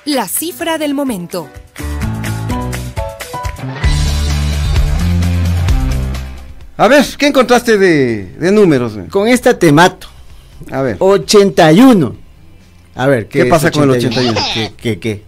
[0.04, 1.48] La cifra del momento.
[6.78, 8.98] A ver, ¿qué encontraste de, de números?
[9.10, 10.08] Con esta te mato.
[10.70, 10.96] A ver.
[10.98, 12.16] 81.
[12.94, 14.40] A ver, ¿qué, ¿Qué pasa con el 81?
[14.54, 15.22] ¿Qué, qué, qué?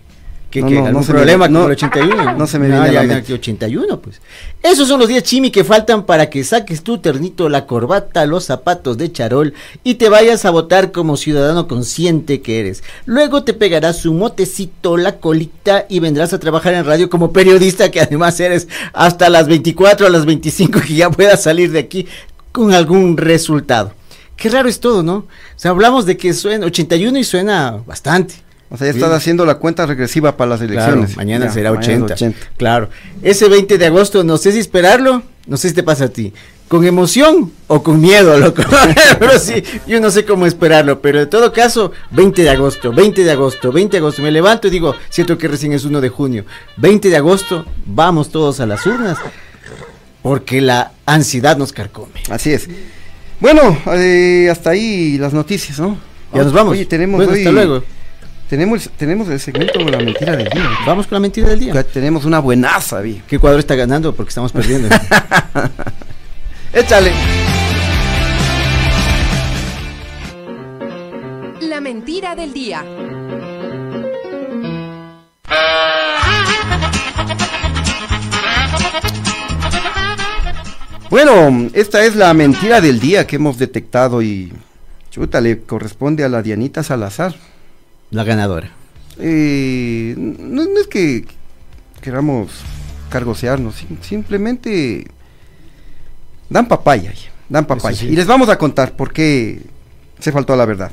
[0.51, 0.75] ¿Qué, No, qué?
[0.77, 2.35] no, no ¿Algún se me- problema no, con el 81?
[2.39, 3.27] no se me viene a la ya, ya, mente.
[3.27, 4.21] que 81, pues.
[4.63, 8.45] Esos son los días chimi que faltan para que saques tu ternito, la corbata, los
[8.45, 9.53] zapatos de charol
[9.85, 12.83] y te vayas a votar como ciudadano consciente que eres.
[13.05, 17.91] Luego te pegarás un motecito, la colita y vendrás a trabajar en radio como periodista
[17.91, 22.07] que además eres hasta las 24 a las 25 que ya puedas salir de aquí
[22.53, 23.93] con algún resultado.
[24.37, 25.15] Qué raro es todo, ¿no?
[25.17, 28.35] O sea, hablamos de que suena 81 y suena bastante.
[28.71, 31.17] O sea, ya estás haciendo la cuenta regresiva para las Claro, elecciones.
[31.17, 32.15] mañana Ya, será mañana 80.
[32.15, 32.39] es 80.
[32.59, 32.91] Claro.
[33.23, 36.33] Ese 20 de agosto, no sé si esperarlo, no sé si te pasa a ti.
[36.69, 38.63] ¿Con emoción o con miedo, loco?
[39.19, 43.25] pero sí, yo no sé cómo esperarlo, pero en todo caso, 20 de agosto, 20
[43.25, 44.21] de agosto, 20 de agosto.
[44.21, 46.45] Me levanto y digo, siento que recién es 1 de junio.
[46.77, 49.17] 20 de agosto, vamos todos a las urnas,
[50.21, 52.13] porque la ansiedad nos carcome.
[52.29, 52.69] Así es.
[53.41, 55.97] Bueno, eh, hasta ahí las noticias, ¿no?
[56.35, 56.73] Ya nos vamos.
[56.73, 57.83] Oye, tenemos Bueno, hoy- hasta luego.
[58.49, 60.71] Tenemos, el- tenemos el segmento de la mentira del día.
[60.87, 61.75] Vamos con la mentira del día.
[61.75, 63.21] Ya tenemos una buenaza, vi.
[63.27, 64.15] ¿Qué cuadro está ganando?
[64.15, 64.89] Porque estamos perdiendo.
[66.73, 67.13] Échale.
[71.61, 72.83] La mentira del día.
[81.11, 84.53] Bueno, esta es la mentira del día que hemos detectado y
[85.11, 87.35] chuta, le corresponde a la Dianita Salazar.
[88.11, 88.71] La ganadora.
[89.19, 91.25] Eh, no, no es que
[92.01, 92.49] queramos
[93.11, 95.07] cargosearnos, sim- simplemente
[96.49, 97.13] dan papaya,
[97.49, 97.97] dan papaya.
[97.97, 98.07] sí.
[98.09, 99.61] Y les vamos a contar por qué
[100.19, 100.91] se faltó a la verdad.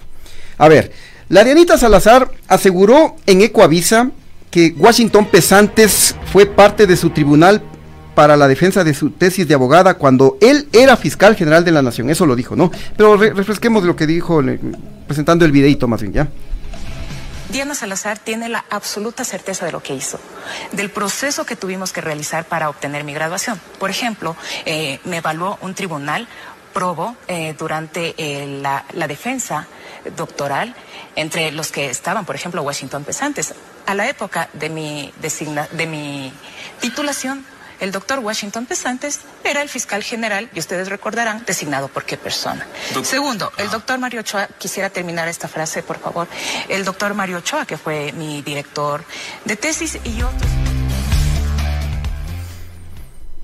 [0.58, 0.92] A ver,
[1.30, 4.12] la Dianita Salazar aseguró en Ecoavisa
[4.52, 7.62] que Washington Pesantes fue parte de su tribunal
[8.16, 11.82] para la defensa de su tesis de abogada cuando él era fiscal general de la
[11.82, 12.10] nación.
[12.10, 12.72] Eso lo dijo, ¿no?
[12.96, 14.60] Pero re- refresquemos lo que dijo le-
[15.08, 16.28] presentando el videito más bien, ¿ya?
[17.50, 20.20] Diana Salazar tiene la absoluta certeza de lo que hizo,
[20.72, 23.62] del proceso que tuvimos que realizar para obtener mi graduación.
[23.80, 26.28] Por ejemplo, eh, me evaluó un tribunal
[26.74, 29.68] probo eh, durante eh, la, la defensa
[30.18, 30.76] doctoral
[31.16, 33.54] entre los que estaban, por ejemplo, Washington Pesantes.
[33.86, 36.34] A la época de mi, designa- de mi
[36.82, 37.46] titulación,
[37.80, 42.66] el doctor Washington Pesantes era el fiscal general, y ustedes recordarán, designado por qué persona.
[43.04, 46.28] Segundo, el doctor Mario Ochoa, quisiera terminar esta frase, por favor.
[46.70, 49.04] El doctor Mario Ochoa, que fue mi director
[49.46, 50.52] de tesis, y otros.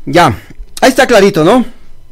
[0.05, 0.35] Ya,
[0.81, 1.65] ahí está clarito, ¿no?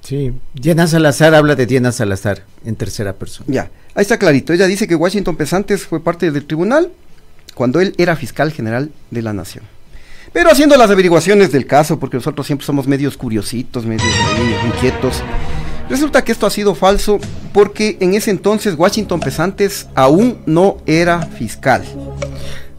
[0.03, 0.33] Sí.
[0.53, 3.45] Diana Salazar habla de Diana Salazar en tercera persona.
[3.47, 4.53] Ya, ahí está clarito.
[4.53, 6.91] Ella dice que Washington Pesantes fue parte del tribunal
[7.55, 9.65] cuando él era fiscal general de la nación.
[10.33, 14.07] Pero haciendo las averiguaciones del caso, porque nosotros siempre somos medios curiositos, medios
[14.65, 15.23] inquietos,
[15.89, 17.19] resulta que esto ha sido falso
[17.51, 21.83] porque en ese entonces Washington Pesantes aún no era fiscal.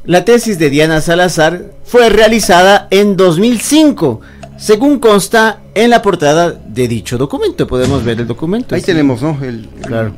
[0.05, 4.21] La tesis de Diana Salazar fue realizada en 2005,
[4.57, 7.67] según consta en la portada de dicho documento.
[7.67, 8.75] Podemos ver el documento.
[8.75, 8.87] Ahí sí.
[8.87, 9.39] tenemos, ¿no?
[9.43, 10.15] El, Claro.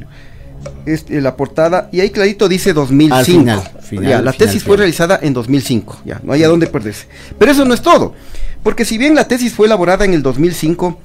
[0.86, 3.14] Este, la portada y ahí clarito dice 2005.
[3.14, 6.48] Al final, final, Ya, la final, tesis fue realizada en 2005, ya, no hay a
[6.48, 7.06] dónde perderse.
[7.38, 8.14] Pero eso no es todo,
[8.62, 10.98] porque si bien la tesis fue elaborada en el 2005,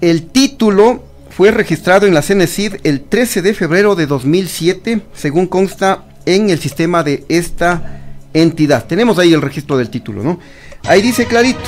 [0.00, 6.04] el título fue registrado en la CNCID el 13 de febrero de 2007, según consta
[6.26, 8.02] en el sistema de esta
[8.34, 8.86] entidad.
[8.86, 10.38] Tenemos ahí el registro del título, ¿no?
[10.84, 11.60] Ahí dice clarito,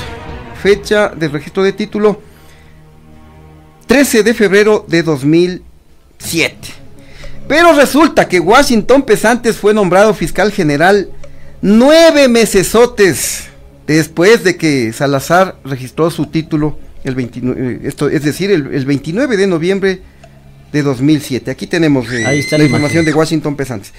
[0.62, 2.20] fecha del registro de título
[3.86, 6.80] 13 de febrero de 2007.
[7.50, 11.10] Pero resulta que Washington Pesantes fue nombrado fiscal general
[11.60, 13.48] nueve mesesotes
[13.88, 19.36] después de que Salazar registró su título, el 29, esto, es decir, el, el 29
[19.36, 20.00] de noviembre
[20.70, 21.50] de 2007.
[21.50, 23.92] Aquí tenemos eh, Ahí está la la información de Washington Pesantes.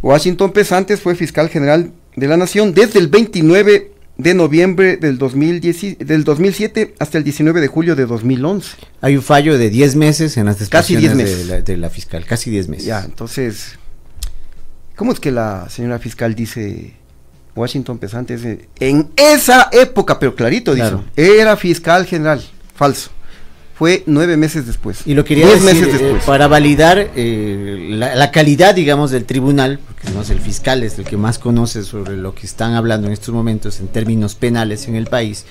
[0.00, 5.98] Washington Pesantes fue fiscal general de la Nación desde el 29 de noviembre del, 2010,
[5.98, 8.76] del 2007 hasta el 19 de julio de 2011.
[9.00, 11.48] Hay un fallo de 10 meses en las Casi 10 expresiones meses.
[11.48, 12.86] De, la, de la fiscal, casi 10 meses.
[12.86, 13.78] Ya, entonces,
[14.96, 16.94] ¿cómo es que la señora fiscal dice
[17.54, 22.42] Washington Pesantes eh, en esa época, pero clarito dice, era fiscal general,
[22.74, 23.10] falso.
[23.74, 25.00] Fue nueve meses después.
[25.04, 26.24] Y lo quería decir meses eh, después.
[26.24, 30.98] para validar eh, la, la calidad, digamos, del tribunal, porque no es el fiscal, es
[30.98, 34.86] el que más conoce sobre lo que están hablando en estos momentos en términos penales
[34.86, 35.44] en el país.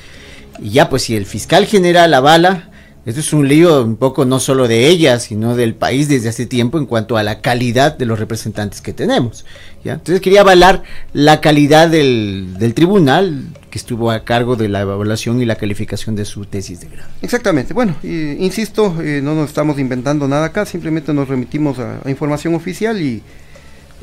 [0.60, 2.70] Y ya, pues, si el fiscal general avala,
[3.06, 6.46] esto es un lío un poco no solo de ella, sino del país desde hace
[6.46, 9.46] tiempo en cuanto a la calidad de los representantes que tenemos.
[9.84, 9.94] ¿ya?
[9.94, 15.42] Entonces quería avalar la calidad del, del tribunal que estuvo a cargo de la evaluación
[15.42, 17.10] y la calificación de su tesis de grado.
[17.22, 22.10] Exactamente, bueno, insisto, eh, no nos estamos inventando nada acá, simplemente nos remitimos a, a
[22.10, 23.22] información oficial y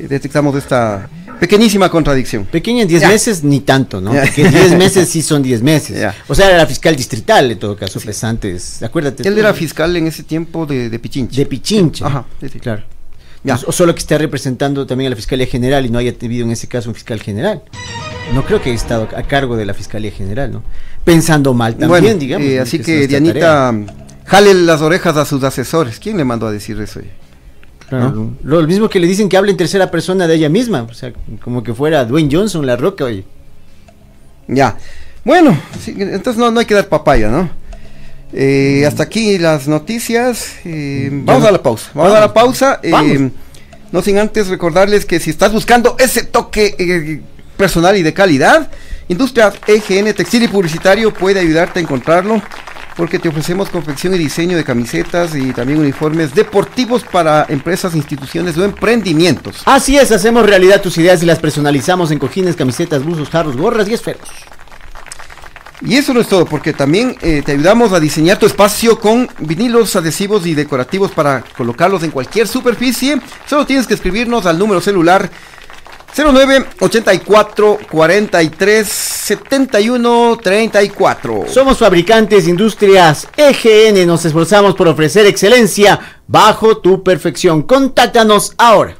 [0.07, 1.09] detectamos esta
[1.39, 2.45] pequeñísima contradicción.
[2.45, 3.07] Pequeña en 10 Ya.
[3.09, 4.13] meses ni tanto, ¿no?
[4.13, 4.21] Ya.
[4.23, 5.99] Porque 10 meses sí son 10 meses.
[5.99, 6.15] Ya.
[6.27, 8.81] O sea, era la fiscal distrital en todo caso, Pesantes.
[8.83, 9.27] Acuérdate.
[9.27, 9.39] Él tú.
[9.39, 11.35] era fiscal en ese tiempo de, de Pichincha.
[11.37, 12.05] de Pichincha.
[12.07, 12.59] Ajá, sí, sí.
[12.59, 12.83] Claro.
[13.43, 13.59] Ya.
[13.65, 16.51] O solo que esté representando también a la Fiscalía General y no haya habido en
[16.51, 17.63] ese caso un fiscal general.
[18.35, 20.63] No creo que haya estado a cargo de la Fiscalía General, ¿no?
[21.03, 22.47] Pensando mal también, bueno, digamos.
[22.47, 22.61] eh, ¿no?
[22.61, 23.85] así que Dianita, tarea.
[24.25, 25.97] jale las orejas a sus asesores.
[25.99, 26.99] ¿Quién le mandó a decir eso?
[27.99, 30.83] Claro, Lo mismo que le dicen que hable en tercera persona de ella misma.
[30.83, 31.11] O sea,
[31.43, 33.25] como que fuera Dwayne Johnson, la roca, oye.
[34.47, 34.77] Ya.
[35.25, 37.49] Bueno, sí, entonces no, no hay que dar papaya, ¿no?
[38.33, 40.53] Eh, hasta aquí las noticias.
[40.63, 41.91] eh, vamos a la pausa.
[41.93, 42.79] Vamos, a la pausa.
[42.81, 43.29] eh,
[43.91, 47.21] no sin antes recordarles que si estás buscando ese toque
[47.57, 48.71] personal y de calidad,
[49.09, 52.41] Industria EGN Textil y Publicitario puede ayudarte a encontrarlo.
[53.01, 58.55] Porque te ofrecemos confección y diseño de camisetas y también uniformes deportivos para empresas, instituciones
[58.59, 59.63] o emprendimientos.
[59.65, 63.89] Así es, hacemos realidad tus ideas y las personalizamos en cojines, camisetas, buzos, jarros, gorras
[63.89, 64.29] y esferos.
[65.81, 69.27] Y eso no es todo, porque también eh, te ayudamos a diseñar tu espacio con
[69.39, 73.19] vinilos, adhesivos y decorativos para colocarlos en cualquier superficie.
[73.47, 75.27] Solo tienes que escribirnos al número celular
[76.15, 81.45] 09 84 43 71 34.
[81.47, 87.63] Somos fabricantes Industrias EGN, nos esforzamos por ofrecer excelencia bajo tu perfección.
[87.63, 88.97] Contáctanos ahora.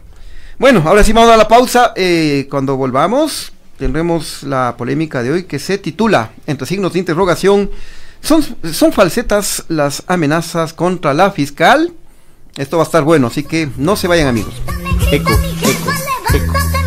[0.58, 1.92] Bueno, ahora sí vamos a la pausa.
[1.96, 7.72] eh, cuando volvamos, tendremos la polémica de hoy que se titula, entre signos de interrogación,
[8.22, 11.92] ¿son, son falsetas las amenazas contra la fiscal?
[12.56, 14.54] Esto va a estar bueno, así que no se vayan amigos.
[15.12, 15.92] Eco, eco,
[16.34, 16.81] eco.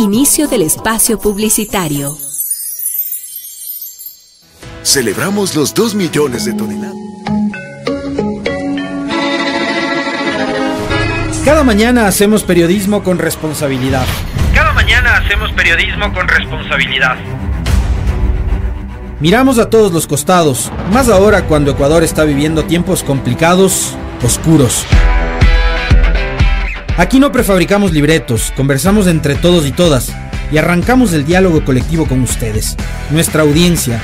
[0.00, 2.16] Inicio del espacio publicitario.
[4.82, 6.94] celebramos los 2 millones de toneladas.
[11.44, 14.06] Cada mañana hacemos periodismo con responsabilidad.
[14.54, 17.18] Cada mañana hacemos periodismo con responsabilidad.
[19.20, 23.94] Miramos a todos los costados, más ahora cuando Ecuador está viviendo tiempos complicados,
[24.24, 24.86] oscuros.
[27.00, 30.12] Aquí no prefabricamos libretos, conversamos entre todos y todas
[30.52, 32.76] y arrancamos el diálogo colectivo con ustedes,
[33.10, 33.98] nuestra audiencia,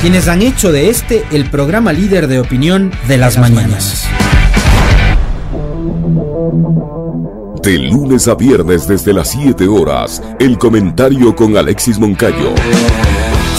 [0.00, 4.06] quienes han hecho de este el programa líder de opinión de las, mañanas.
[7.60, 12.54] De lunes a viernes desde las 7 horas, el comentario con Alexis Moncayo.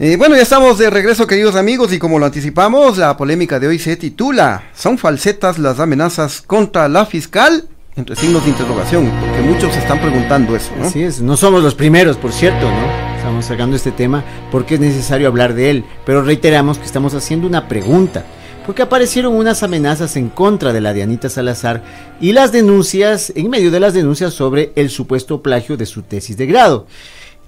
[0.00, 3.78] Bueno, ya estamos de regreso, queridos amigos, y como lo anticipamos, la polémica de hoy
[3.78, 7.68] se titula ¿Son falsetas las amenazas contra la fiscal?
[7.96, 10.86] Entre signos de interrogación, porque muchos se están preguntando eso, ¿no?
[10.86, 13.16] Así es, no somos los primeros, por cierto, ¿no?
[13.18, 17.46] Estamos sacando este tema porque es necesario hablar de él, pero reiteramos que estamos haciendo
[17.46, 18.24] una pregunta,
[18.64, 21.82] porque aparecieron unas amenazas en contra de la Dianita Salazar
[22.22, 26.38] y las denuncias, en medio de las denuncias sobre el supuesto plagio de su tesis
[26.38, 26.86] de grado.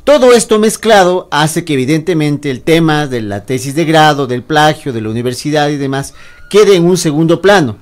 [0.04, 4.92] Todo esto mezclado hace que evidentemente el tema de la tesis de grado, del plagio,
[4.92, 6.14] de la universidad y demás
[6.50, 7.76] quede en un segundo plano.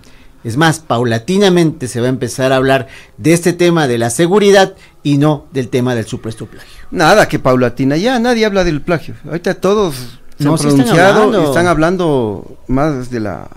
[0.45, 4.75] Es más, paulatinamente se va a empezar a hablar de este tema de la seguridad
[5.03, 6.71] y no del tema del supuesto plagio.
[6.91, 9.15] Nada, que paulatina, ya nadie habla del plagio.
[9.27, 9.95] Ahorita todos
[10.39, 11.43] se No, han están pronunciado hablando.
[11.43, 13.49] y están hablando más de la,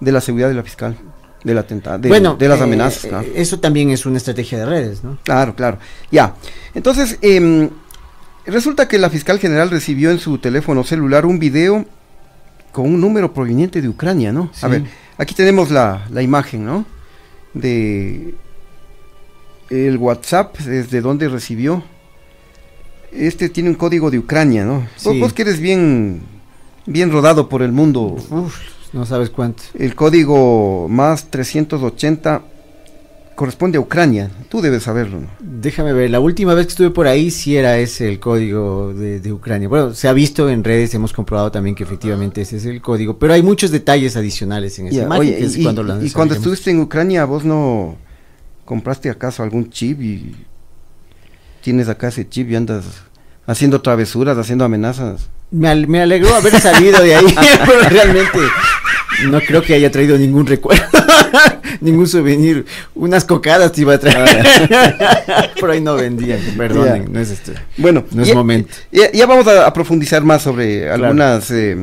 [0.00, 0.96] de la seguridad de la fiscal,
[1.42, 3.04] del atentado, de, bueno, de las eh, amenazas.
[3.06, 3.26] eh, claro.
[3.34, 5.16] eso también es una estrategia de redes, ¿no?
[5.22, 5.78] Claro, claro.
[6.10, 6.34] Ya.
[6.74, 7.70] Entonces, em,
[8.46, 11.84] resulta que la fiscal general recibió en su teléfono celular un video
[12.72, 14.50] con un número proveniente de Ucrania, ¿no?
[14.54, 14.68] A Sí.
[14.68, 14.84] ver,
[15.18, 16.84] aquí tenemos la, la imagen, ¿no?
[17.54, 18.34] De
[19.70, 21.82] el WhatsApp, desde donde recibió.
[23.12, 24.80] Este tiene un código de Ucrania, ¿no?
[24.80, 25.20] Vos, Sí.
[25.20, 26.20] vos que eres bien,
[26.84, 28.16] bien rodado por el mundo.
[28.92, 29.62] no sabes cuánto.
[29.78, 32.42] El código más 380
[33.36, 34.30] corresponde a Ucrania.
[34.48, 35.28] Tú debes saberlo, ¿no?
[35.40, 39.20] Déjame ver, la última vez que estuve por ahí sí era ese el código de,
[39.20, 39.68] de Ucrania.
[39.68, 43.18] Bueno, se ha visto en redes, hemos comprobado también que efectivamente ese es el código,
[43.18, 45.20] pero hay muchos detalles adicionales en Ya, imagen.
[45.20, 46.36] oye, es y, cuando y- la y cuando desarrollemos.
[46.38, 47.96] estuviste en Ucrania, ¿vos no
[48.64, 50.34] compraste acaso algún chip y
[51.62, 52.84] tienes acá ese chip y andas
[53.46, 55.28] haciendo travesuras, haciendo amenazas?
[55.50, 57.26] Me, al- me alegró haber salido de ahí,
[57.66, 58.38] pero realmente
[59.28, 60.82] no creo que haya traído ningún recuerdo,
[61.80, 62.64] ningún souvenir.
[62.94, 64.46] Unas cocadas te iba a traer.
[65.60, 67.08] Por ahí no vendían, perdonen, Ya.
[67.10, 67.54] no es este.
[67.76, 68.74] Bueno, no es ya- momento.
[68.92, 71.76] Ya, ya vamos a, a profundizar más sobre algunas eh,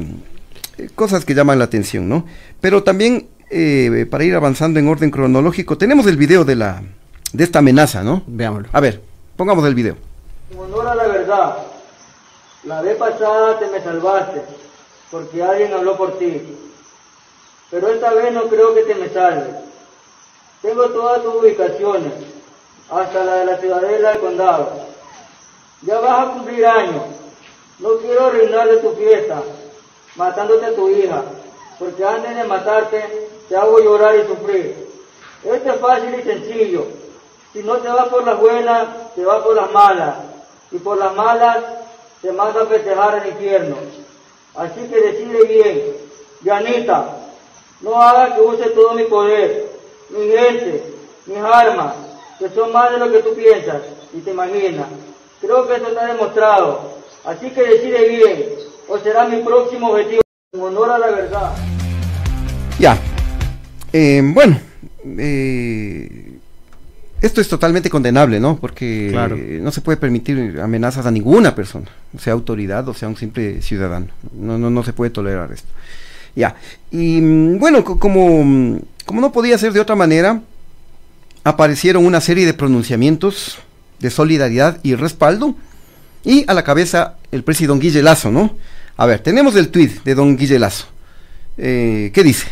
[0.77, 2.25] eh, cosas que llaman la atención, ¿no?
[2.61, 6.81] Pero también, eh, para ir avanzando en orden cronológico, tenemos el video de la,
[7.31, 8.23] de esta amenaza, ¿no?
[8.27, 8.69] Veámoslo.
[8.71, 9.01] A ver,
[9.35, 9.95] pongamos el video.
[10.51, 11.57] En honor a la verdad,
[12.65, 14.41] la vez pasada te me salvaste,
[15.11, 16.41] porque alguien habló por ti.
[17.71, 19.47] Pero esta vez no creo que te me salves.
[20.63, 22.13] Tengo todas tus ubicaciones,
[22.89, 24.69] hasta la de la ciudadela del condado.
[25.81, 27.03] Ya vas a cumplir años.
[27.79, 29.43] No quiero arruinarle tu fiesta,
[30.15, 31.21] matándote a tu hija,
[31.77, 34.87] porque antes de matarte te hago llorar y sufrir.
[35.43, 36.85] Esto es fácil y sencillo.
[37.51, 40.15] Si no te vas por las buenas, te vas por las malas.
[40.71, 41.57] Y por las malas,
[42.21, 43.75] te manda a festejar al infierno.
[44.55, 45.97] Así que decide bien.
[46.41, 47.17] Yanita,
[47.81, 49.72] no hagas que use todo mi poder,
[50.17, 50.83] mi gente,
[51.27, 51.95] mis armas,
[52.39, 53.81] que son más de lo que tú piensas
[54.13, 54.87] y te imaginas.
[55.41, 56.93] Creo que eso está demostrado.
[57.25, 58.43] Así que decide bien,
[58.87, 60.21] o será mi próximo objetivo,
[60.53, 61.53] en honor a la verdad.
[62.79, 62.97] Ya.
[63.93, 64.59] Eh, bueno,
[65.17, 66.33] eh,
[67.21, 68.57] esto es totalmente condenable, ¿no?
[68.57, 69.35] Porque Claro.
[69.37, 71.85] eh, no se puede permitir amenazas a ninguna persona,
[72.19, 74.07] sea autoridad o sea un simple ciudadano.
[74.33, 75.69] No, no, no se puede tolerar esto.
[76.35, 76.55] Ya.
[76.91, 80.41] Y mm, bueno, co- como, mm, como no podía ser de otra manera,
[81.43, 83.57] aparecieron una serie de pronunciamientos
[83.99, 85.55] de solidaridad y respaldo.
[86.23, 88.55] Y a la cabeza el presidente don Guille Lazo, ¿no?
[88.95, 90.85] A ver, tenemos el tuit de don Guille Lazo.
[91.57, 92.47] Eh, ¿Qué dice?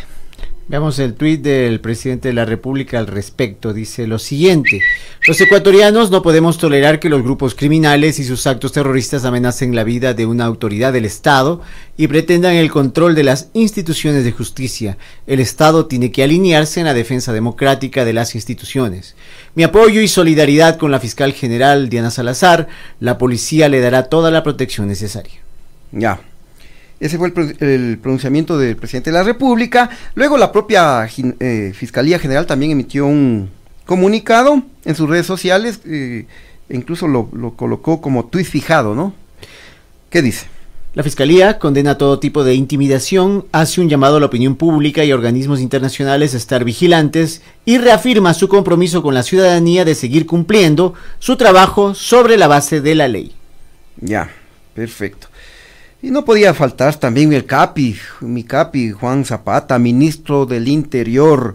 [0.68, 3.72] Veamos el tuit del presidente de la República al respecto.
[3.72, 4.80] Dice lo siguiente.
[5.26, 9.84] Los ecuatorianos no podemos tolerar que los grupos criminales y sus actos terroristas amenacen la
[9.84, 11.60] vida de una autoridad del Estado
[11.96, 14.98] y pretendan el control de las instituciones de justicia.
[15.26, 19.16] El Estado tiene que alinearse en la defensa democrática de las instituciones.
[19.54, 22.68] Mi apoyo y solidaridad con la fiscal general Diana Salazar.
[23.00, 25.40] La policía le dará toda la protección necesaria.
[25.90, 26.20] Ya.
[27.02, 29.90] Ese fue el, pro- el pronunciamiento del presidente de la República.
[30.14, 31.06] Luego la propia
[31.40, 33.50] eh, Fiscalía General también emitió un
[33.86, 35.80] comunicado en sus redes sociales.
[35.84, 36.26] eh,
[36.68, 39.12] e incluso lo, lo colocó como tuit fijado, ¿no?
[40.10, 40.46] ¿Qué dice?
[40.94, 45.12] La Fiscalía condena todo tipo de intimidación, hace un llamado a la opinión pública y
[45.12, 50.94] organismos internacionales a estar vigilantes y reafirma su compromiso con la ciudadanía de seguir cumpliendo
[51.18, 53.32] su trabajo sobre la base de la ley.
[54.00, 54.30] Ya,
[54.74, 55.28] perfecto.
[56.02, 61.54] Y no podía faltar también el Capi, mi Capi, Juan Zapata, ministro del Interior,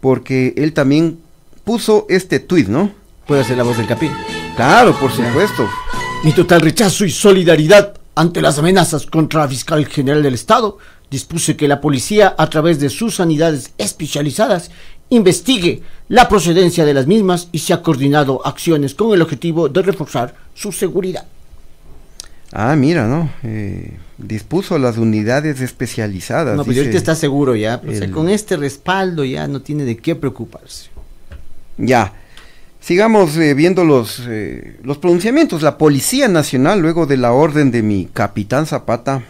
[0.00, 1.18] porque él también
[1.64, 2.92] puso este tuit, ¿no?
[3.26, 4.08] ¿Puede hacer la voz del Capi?
[4.54, 5.68] Claro, por supuesto.
[6.22, 10.78] Mi total rechazo y solidaridad ante las amenazas contra la fiscal general del Estado,
[11.10, 14.70] dispuse que la policía, a través de sus unidades especializadas,
[15.08, 19.82] investigue la procedencia de las mismas y se ha coordinado acciones con el objetivo de
[19.82, 21.26] reforzar su seguridad.
[22.52, 23.30] Ah, mira, ¿no?
[23.42, 26.56] Eh, dispuso las unidades especializadas.
[26.56, 27.80] No, pues dice ahorita está seguro ya.
[27.86, 30.90] O sea, con este respaldo ya no tiene de qué preocuparse.
[31.76, 32.12] Ya.
[32.80, 35.62] Sigamos eh, viendo los, eh, los pronunciamientos.
[35.62, 39.22] La Policía Nacional, luego de la orden de mi capitán Zapata,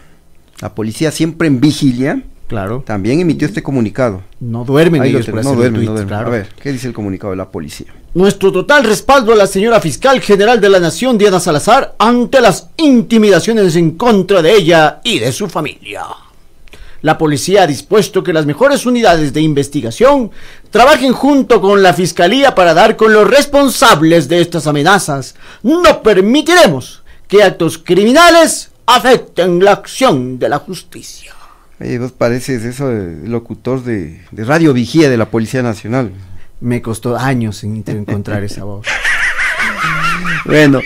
[0.60, 2.82] la policía siempre en vigilia, Claro.
[2.86, 4.22] también emitió este comunicado.
[4.40, 6.08] No duermen Ahí ellos no duermen, no duermen.
[6.08, 6.28] claro.
[6.28, 7.86] A ver, ¿qué dice el comunicado de la policía?
[8.14, 12.68] Nuestro total respaldo a la señora fiscal general de la Nación, Diana Salazar, ante las
[12.78, 16.06] intimidaciones en contra de ella y de su familia.
[17.02, 20.30] La policía ha dispuesto que las mejores unidades de investigación
[20.70, 25.34] trabajen junto con la fiscalía para dar con los responsables de estas amenazas.
[25.62, 31.34] No permitiremos que actos criminales afecten la acción de la justicia.
[31.78, 36.10] Oye, vos pareces eso, locutor de Radio Vigía de la Policía Nacional.
[36.60, 38.86] Me costó años en encontrar esa voz.
[40.44, 40.80] Bueno,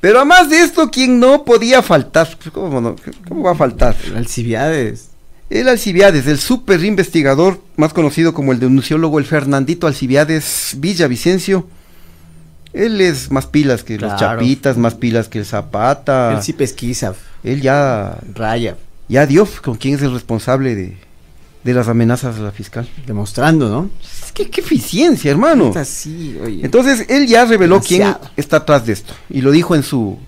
[0.00, 2.28] pero además de esto, ¿quién no podía faltar?
[2.52, 2.96] ¿Cómo, no?
[3.28, 3.94] ¿Cómo va a faltar?
[4.16, 5.08] Alcibiades.
[5.50, 11.66] El Alcibiades, el super investigador, más conocido como el denunciólogo, el Fernandito Alcibiades Villavicencio.
[12.72, 14.38] Él es más pilas que los Claro.
[14.40, 16.32] Chapitas, más pilas que el Zapata.
[16.34, 17.14] Él sí pesquisa.
[17.44, 18.76] Él ya, Raya.
[19.08, 20.96] ya dio con quién es el responsable de,
[21.64, 22.88] de las amenazas a la fiscal.
[23.06, 23.90] Demostrando, ¿no?
[24.24, 25.70] Es que qué eficiencia, hermano.
[25.70, 26.60] Es así, oye.
[26.64, 28.18] Entonces él ya reveló Demasiado.
[28.20, 30.18] quién está atrás de esto y lo dijo en su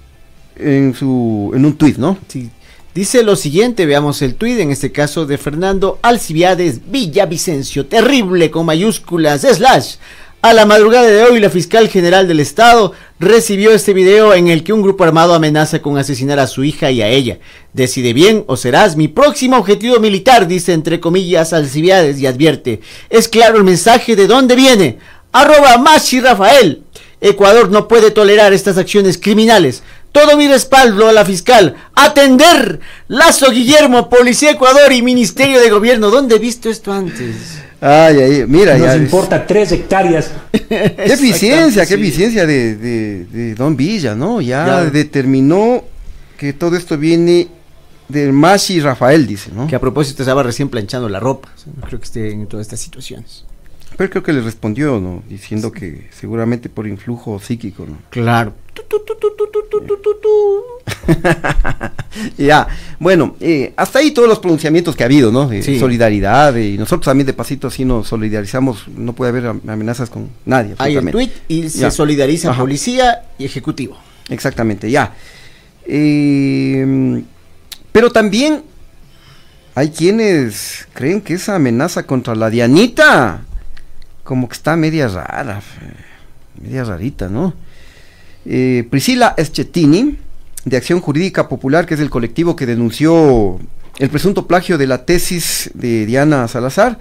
[0.56, 2.18] en su en un tuit, ¿no?
[2.28, 2.50] Sí.
[2.94, 8.66] Dice lo siguiente, veamos el tuit, en este caso de Fernando Alcibiades Villavicencio, terrible con
[8.66, 9.96] mayúsculas, slash.
[10.44, 14.62] A la madrugada de hoy, la fiscal general del estado recibió este video en el
[14.62, 17.38] que un grupo armado amenaza con asesinar a su hija y a ella.
[17.72, 22.82] Decide bien o serás mi próximo objetivo militar, dice entre comillas Alcibiades y advierte.
[23.08, 24.98] Es claro el mensaje de dónde viene.
[25.32, 26.82] Arroba Machi Rafael.
[27.22, 29.82] Ecuador no puede tolerar estas acciones criminales.
[30.12, 31.74] Todo mi respaldo a la fiscal.
[31.94, 32.80] Atender.
[33.08, 36.10] Lazo Guillermo, Policía Ecuador y Ministerio de Gobierno.
[36.10, 37.64] ¿Dónde he visto esto antes?
[37.80, 38.96] Ay, ay, mira, Nos ya.
[38.96, 40.30] importa tres hectáreas.
[40.52, 42.00] Qué eficiencia, qué sí.
[42.00, 44.40] eficiencia de, de- de Don Villa, ¿no?
[44.40, 44.84] Ya, Ya.
[44.90, 45.84] determinó
[46.38, 47.48] que todo esto viene
[48.08, 49.66] del Mashi Rafael, dice, ¿no?
[49.66, 51.50] Que a propósito estaba recién planchando la ropa.
[51.54, 53.44] O sea, no creo que esté en todas estas situaciones.
[53.96, 55.22] Pero creo que le respondió, ¿no?
[55.28, 57.96] Diciendo que seguramente por influjo psíquico, ¿no?
[58.10, 58.54] Claro.
[62.38, 62.68] Ya,
[62.98, 65.48] bueno, eh, hasta ahí todos los pronunciamientos que ha habido, ¿no?
[65.48, 65.78] De Sí.
[65.78, 70.28] solidaridad, y nosotros también de pasito así nos solidarizamos, no puede haber am- amenazas con
[70.44, 70.74] nadie.
[70.78, 71.90] Hay el tweet y se Ya.
[71.90, 72.60] solidariza Ajá.
[72.60, 73.96] policía y ejecutivo.
[74.28, 75.12] Exactamente, ya.
[75.86, 77.22] Eh,
[77.92, 78.62] pero también
[79.74, 83.42] hay quienes creen que esa amenaza contra la Dianita,
[84.22, 85.60] como que está media rara,
[86.62, 87.54] media rarita, ¿no?
[88.46, 90.18] Eh, Priscila Eschettini,
[90.64, 93.58] de Acción Jurídica Popular, que es el colectivo que denunció
[93.98, 96.98] el presunto plagio de la tesis de Diana Salazar,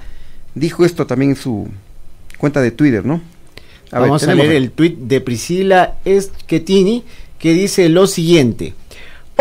[0.54, 1.68] dijo esto también en su
[2.38, 3.22] cuenta de Twitter, ¿no?
[3.92, 7.04] Vamos a, leer el tuit de Priscila Eschettini
[7.38, 8.74] que dice lo siguiente.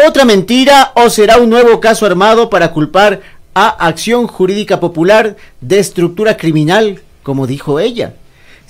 [0.07, 3.21] Otra mentira o será un nuevo caso armado para culpar
[3.55, 8.15] a Acción Jurídica Popular de estructura criminal, como dijo ella.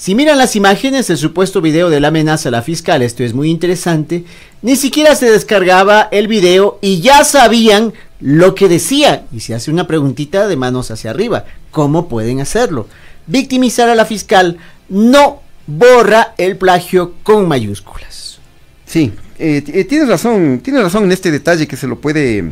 [0.03, 3.35] Si miran las imágenes del supuesto video de la amenaza a la fiscal, esto es
[3.35, 4.25] muy interesante,
[4.61, 9.27] ni siquiera se descargaba el video y ya sabían lo que decía.
[9.33, 11.45] Y se hace una preguntita de manos hacia arriba.
[11.71, 12.89] ¿Cómo pueden hacerlo?
[13.29, 18.41] Victimizar a la fiscal no borra el plagio con mayúsculas.
[18.85, 22.51] Sí, eh, eh, tienes razón, tienes razón en este detalle que se lo puede,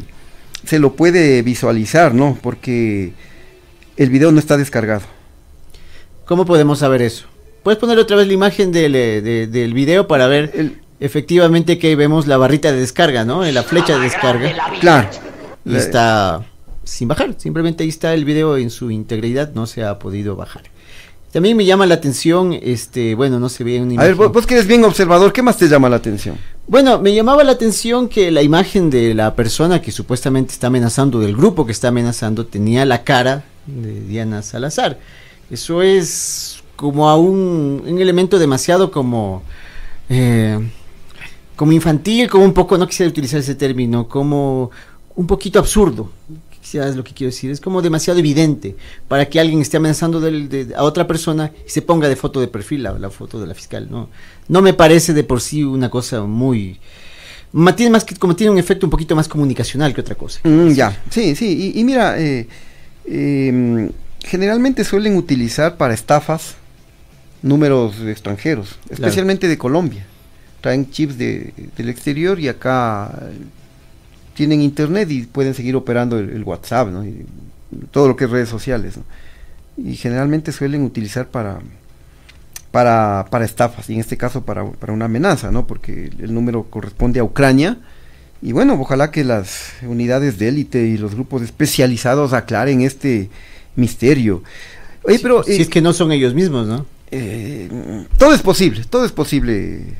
[0.65, 2.39] se lo puede visualizar, ¿no?
[2.41, 3.13] Porque
[3.97, 5.03] el video no está descargado.
[6.27, 7.30] ¿Cómo podemos saber eso?
[7.63, 11.89] ¿Puedes poner otra vez la imagen del, eh, de- del video para ver efectivamente que
[11.89, 13.45] ahí vemos la barrita de descarga, ¿no?
[13.45, 14.53] En la flecha de descarga.
[14.81, 15.09] Claro.
[15.65, 16.43] Y está
[16.85, 20.63] sin bajar, simplemente ahí está el video en su integridad, no se ha podido bajar.
[21.33, 24.09] También me llama la atención, este, bueno, no se ve en una A imagen.
[24.11, 26.37] ver, vos, vos que eres bien observador, ¿qué más te llama la atención?
[26.67, 31.21] Bueno, me llamaba la atención que la imagen de la persona que supuestamente está amenazando,
[31.21, 34.99] del grupo que está amenazando, tenía la cara de Diana Salazar.
[35.51, 39.43] Eso es como a un, un elemento demasiado como...
[40.09, 40.59] eh,
[41.57, 44.71] como infantil, como un poco, no quisiera utilizar ese término, como
[45.15, 46.11] un poquito absurdo.
[46.63, 47.51] Quizás es lo que quiero decir.
[47.51, 48.77] Es como demasiado evidente
[49.09, 50.23] para que alguien esté amenazando
[50.75, 53.55] a otra persona y se ponga de foto de perfil la, la foto de la
[53.55, 53.89] fiscal.
[53.91, 54.09] No,
[54.49, 56.79] no me parece de por sí una cosa muy.
[57.77, 60.41] Tiene más que, como tiene un efecto un poquito más comunicacional que otra cosa.
[60.45, 62.49] Mm, ya, sí, sí, y, y mira, eh,
[63.05, 63.91] eh,
[64.25, 66.55] generalmente suelen utilizar para estafas
[67.43, 70.07] números extranjeros, especialmente de Colombia.
[70.61, 73.19] Traen chips de, del exterior y acá
[74.35, 77.05] tienen internet y pueden seguir operando el, el WhatsApp, ¿no?
[77.05, 77.27] Y
[77.91, 78.97] todo lo que es redes sociales.
[78.97, 79.05] ¿no?
[79.77, 81.61] Y generalmente suelen utilizar para,
[82.71, 85.67] para, para estafas, y en este caso para, para una amenaza, ¿no?
[85.67, 87.79] Porque el número corresponde a Ucrania.
[88.43, 93.29] Y bueno, ojalá que las unidades de élite y los grupos especializados aclaren este
[93.77, 94.43] misterio.
[95.03, 95.43] Oye, pero...
[95.43, 96.87] si eh, es que no son ellos mismos, ¿no?
[97.11, 97.69] Eh,
[98.19, 99.97] todo es posible, todo es posible.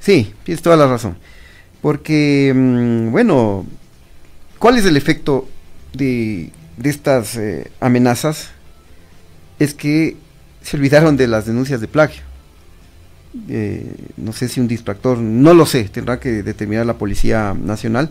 [0.00, 1.16] Sí, tienes toda la razón.
[1.80, 3.66] Porque, mm, bueno,
[4.58, 5.48] ¿cuál es el efecto
[5.92, 6.50] de,
[6.82, 8.50] estas eh, amenazas?
[9.58, 10.16] Es que
[10.62, 12.22] se olvidaron de las denuncias de plagio.
[13.48, 18.10] Eh, no sé si un distractor, no lo sé, tendrá que determinar la Policía Nacional.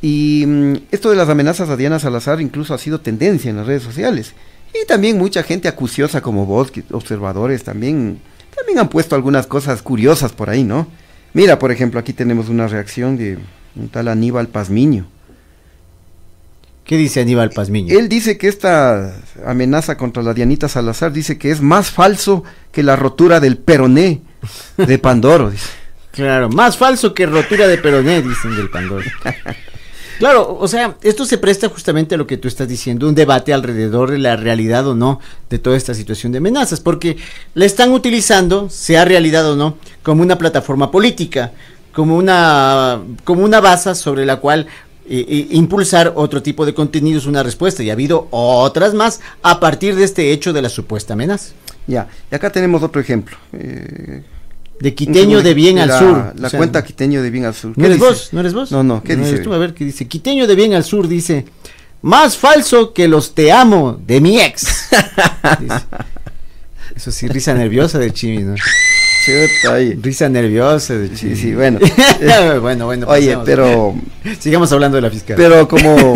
[0.00, 3.66] Y mm, esto de las amenazas a Diana Salazar incluso ha sido tendencia en las
[3.66, 4.32] redes sociales.
[4.74, 8.20] Y también mucha gente acuciosa como vos, que- observadores, también,
[8.54, 10.86] también han puesto algunas cosas curiosas por ahí, ¿no?
[11.34, 13.38] Mira, por ejemplo, aquí tenemos una reacción de
[13.76, 15.06] un tal Aníbal Pazmiño.
[16.84, 17.98] ¿Qué dice Aníbal Pazmiño?
[17.98, 19.14] Él dice que esta
[19.46, 24.22] amenaza contra la Dianita Salazar dice que es más falso que la rotura del peroné
[24.78, 25.50] de Pandoro.
[25.50, 25.68] dice.
[26.12, 29.04] Claro, más falso que rotura de peroné, dicen del Pandora.
[30.18, 33.52] Claro, o sea, esto se presta justamente a lo que tú estás diciendo, un debate
[33.52, 37.16] alrededor de la realidad o no de toda esta situación de amenazas, porque
[37.54, 41.52] la están utilizando, sea realidad o no, como una plataforma política,
[41.92, 44.66] como una, como una base sobre la cual
[45.08, 49.60] eh, eh, impulsar otro tipo de contenidos, una respuesta, y ha habido otras más a
[49.60, 51.52] partir de este hecho de la supuesta amenaza.
[51.86, 53.36] Ya, y acá tenemos otro ejemplo.
[53.52, 54.22] eh,
[54.80, 56.32] De Quiteño de Bien al Sur.
[56.36, 57.70] La O sea, cuenta Quiteño de Bien al Sur.
[57.70, 58.08] ¿No ¿Qué eres dice?
[58.08, 58.28] vos?
[58.32, 58.70] ¿No eres vos?
[58.72, 59.34] No, no, ¿qué No dice?
[59.34, 60.06] eres tú, a ver, ¿qué dice?
[60.06, 61.46] Quiteño de bien al sur dice,
[62.02, 64.88] más falso que los te amo de mi ex.
[65.60, 65.80] Dice.
[66.96, 68.54] Eso sí, risa nerviosa de Chimi, ¿no?
[70.00, 71.36] Risa nerviosa de Chimi.
[71.36, 71.78] Sí, sí, bueno.
[72.60, 73.06] bueno, bueno.
[73.08, 73.44] Oye, pasemos.
[73.44, 73.94] pero...
[74.40, 75.36] Sigamos hablando de la fiscal.
[75.36, 76.14] Pero como,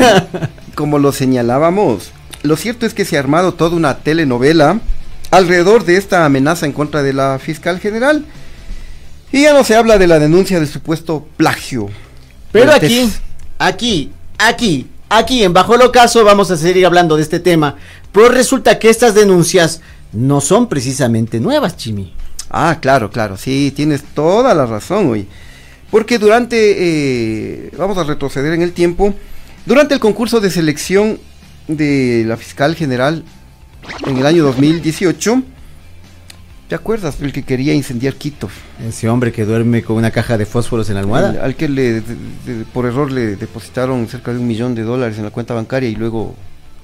[0.75, 2.11] como lo señalábamos,
[2.43, 4.81] lo cierto es que se ha armado toda una telenovela
[5.31, 8.25] alrededor de esta amenaza en contra de la fiscal general.
[9.33, 11.89] Y ya no se habla de la denuncia de supuesto plagio.
[12.53, 13.11] Pero aquí,
[13.59, 17.77] aquí, aquí, aquí, en Bajo el Ocaso vamos a seguir hablando de este tema.
[18.13, 19.81] Pero resulta que estas denuncias
[20.13, 22.13] no son precisamente nuevas, Chimi.
[22.51, 25.27] Ah, claro, claro, sí, tienes toda la razón, hoy.
[25.91, 29.15] Porque durante, eh, vamos a retroceder en el tiempo,
[29.65, 31.19] durante el concurso de selección
[31.69, 33.25] de la fiscal general
[34.07, 35.43] en el año 2018,
[36.73, 37.21] ¿te acuerdas?
[37.21, 38.49] El que quería incendiar Quito.
[38.83, 41.45] Ese hombre que duerme con una caja de fósforos en la Al, almohada.
[41.45, 42.17] al que le, de-
[42.47, 45.91] de- por error le depositaron cerca de un millón de dólares en la cuenta bancaria
[45.91, 46.35] y luego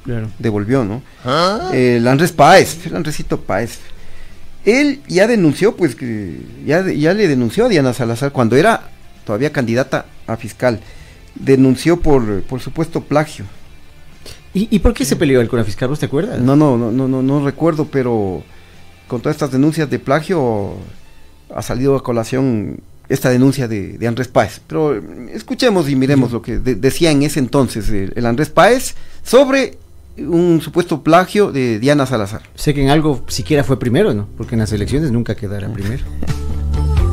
[0.05, 0.29] Claro.
[0.39, 1.01] devolvió, ¿no?
[1.73, 3.79] El Andrés Páez, el Andresito Páez.
[4.67, 8.91] Él ya denunció, pues, que ya, ya le denunció a Diana Salazar cuando era
[9.25, 10.81] todavía candidata a fiscal.
[11.35, 13.47] Denunció por, por supuesto plagio.
[14.53, 15.89] ¿Y, y por qué se peleó él con la fiscal?
[15.89, 16.39] ¿Vos te acuerdas?
[16.41, 18.43] No, no, no, no, no, no recuerdo, pero
[19.09, 20.75] con todas estas denuncias de plagio
[21.55, 24.61] ha salido a colación esta denuncia de, de Andrés Páez.
[24.67, 25.03] Pero eh,
[25.33, 29.79] escuchemos y miremos lo que de- decía en ese entonces el, el Andrés Páez sobre
[30.19, 32.43] un supuesto plagio de Diana Salazar.
[32.55, 34.29] Sé que en algo siquiera fue primero, ¿no?
[34.37, 36.05] Porque en las elecciones nunca quedará primero.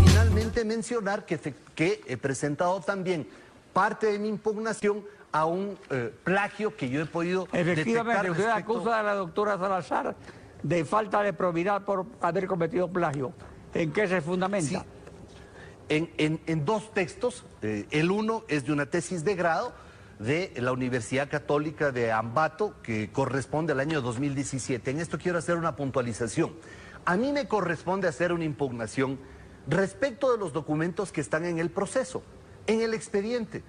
[0.06, 3.28] Finalmente mencionar que, he presentado también
[3.74, 7.76] parte de mi impugnación a un eh, plagio que yo he podido Efectivamente,
[8.24, 10.16] detectar usted respecto- acusa a la doctora Salazar
[10.68, 13.34] de falta de probidad por haber cometido plagio.
[13.74, 14.84] ¿En qué se fundamenta?
[15.88, 17.46] en, en- en dos textos.
[17.62, 19.72] Eh, el uno es de una tesis de grado
[20.18, 24.90] de la Universidad Católica de Ambato, que corresponde al año 2017.
[24.90, 26.54] En esto quiero hacer una puntualización.
[27.06, 29.20] A mí me corresponde hacer una impugnación
[29.68, 32.24] respecto de los documentos que están en el proceso,
[32.66, 33.62] en el expediente.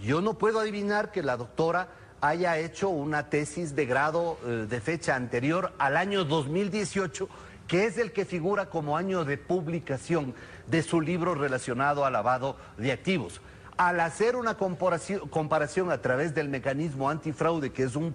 [0.00, 1.88] Yo no puedo adivinar que la doctora
[2.28, 7.28] haya hecho una tesis de grado eh, de fecha anterior al año 2018,
[7.68, 10.34] que es el que figura como año de publicación
[10.66, 13.40] de su libro relacionado al lavado de activos.
[13.76, 18.14] Al hacer una comparación, a través del mecanismo antifraude, que es un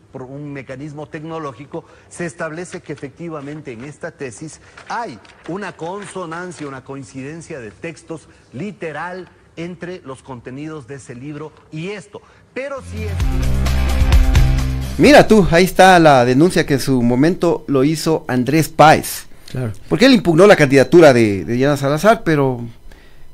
[0.53, 7.71] mecanismo tecnológico, se establece que efectivamente en esta tesis hay una consonancia, una coincidencia de
[7.71, 9.27] textos literal
[9.59, 12.21] entre los contenidos de ese libro y esto.
[12.53, 13.11] Pero si es...
[14.97, 19.27] Mira tú, ahí está la denuncia que en su momento lo hizo Andrés Páez.
[19.51, 19.71] Claro.
[19.87, 22.61] Porque él impugnó la candidatura de, de Diana Salazar, pero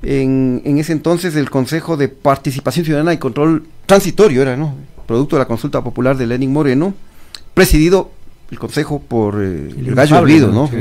[0.04, 4.76] en, en ese entonces el Consejo de Participación Ciudadana y Control Transitorio era, ¿no?
[5.08, 6.94] Producto de la consulta popular de Lenin Moreno,
[7.54, 8.12] presidido
[8.52, 10.68] el Consejo por eh, el, gallo Olvido, ¿no?
[10.68, 10.76] Sí,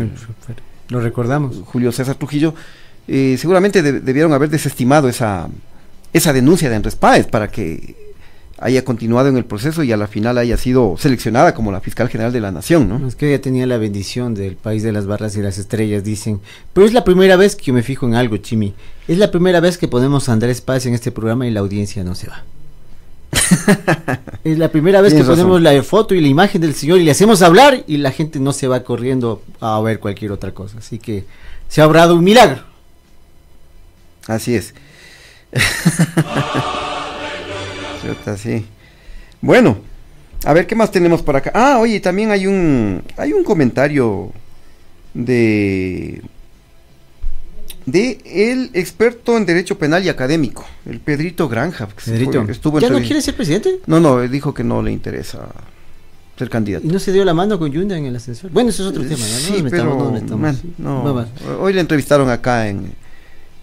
[0.89, 1.63] Lo recordamos.
[1.65, 2.55] Julio César Trujillo.
[3.09, 5.49] Eh, seguramente de- debieron haber desestimado esa,
[6.13, 8.04] esa denuncia de Andrés Páez para que
[8.59, 12.09] haya continuado en el proceso y a la final haya sido seleccionada como la fiscal
[12.09, 13.07] general de la nación, ¿no?
[13.07, 16.41] Es que ella tenía la bendición del país de las barras y las estrellas, dicen.
[16.73, 18.75] Pero es la primera vez que yo me fijo en algo, Chimi.
[19.09, 22.05] Es la primera vez que ponemos a Andrés Paz en este programa y la audiencia
[22.05, 22.45] no se va.
[24.45, 25.35] es la primera vez que razón.
[25.35, 28.39] ponemos la foto y la imagen del señor y le hacemos hablar y la gente
[28.39, 30.79] no se va corriendo a ver cualquier otra cosa.
[30.79, 31.25] Así que
[31.69, 32.63] se ha obrado un milagro.
[34.27, 34.75] Así es.
[38.07, 38.65] Chuta, sí.
[39.41, 39.79] Bueno,
[40.45, 41.51] a ver qué más tenemos por acá.
[41.55, 44.33] Ah, oye, también hay un hay un comentario
[45.15, 46.23] de
[47.87, 51.87] de el experto en derecho penal y académico, el Pedrito Granja.
[51.89, 53.81] que Pedrito, fue- estuvo ¿ya no quiere ser presidente?
[53.87, 55.49] No, no, él dijo que no le interesa
[56.39, 56.87] ser candidato.
[56.87, 58.51] Y no se dio la mano con Yunda en el ascensor.
[58.51, 59.19] Bueno, eso es otro tema.
[59.19, 59.33] ¿no?
[59.35, 61.27] No Sí, pero no man, no.
[61.61, 62.93] Hoy le entrevistaron acá en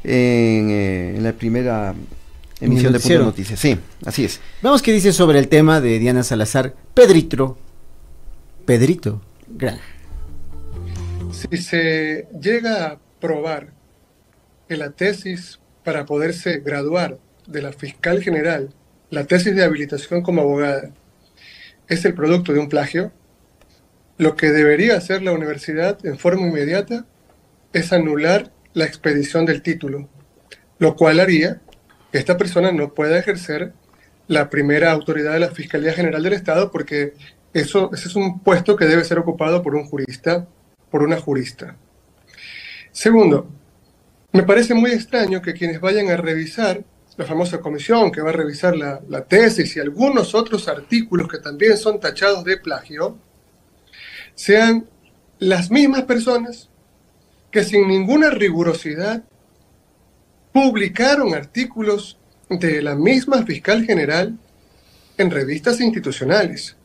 [0.04, 1.94] en, eh, en la primera
[2.62, 3.24] emisión de Punto.
[3.24, 3.60] Noticias.
[3.60, 4.40] Sí, así es.
[4.62, 6.76] Vamos qué dice sobre el tema de Diana Salazar.
[6.94, 7.58] Pedrito.
[8.66, 9.22] Pedrito.
[9.48, 9.80] Gran.
[11.32, 13.74] Si se llega a probar
[14.70, 18.74] que la tesis para poderse graduar de la fiscal general,
[19.10, 20.92] la tesis de habilitación como abogada,
[21.88, 23.12] es el producto de un plagio,
[24.18, 27.06] lo que debería hacer la universidad en forma inmediata
[27.74, 30.08] es anular la expedición del título,
[30.80, 31.62] lo cual haría
[32.12, 33.74] esta persona no pueda ejercer
[34.28, 37.14] la primera autoridad de la Fiscalía General del Estado porque
[37.54, 40.48] eso, ese es un puesto que debe ser ocupado por un jurista,
[40.90, 41.76] por una jurista.
[42.92, 43.50] Segundo,
[44.32, 46.84] me parece muy extraño que quienes vayan a revisar
[47.18, 51.40] la famosa comisión que va a revisar la, la tesis y algunos otros artículos que
[51.40, 53.18] también son tachados de plagio,
[54.34, 54.88] sean
[55.40, 56.70] las mismas personas
[57.52, 59.24] que sin ninguna rigurosidad
[60.52, 62.18] publicaron artículos
[62.50, 64.38] de la misma fiscal general
[65.18, 66.76] en revistas institucionales.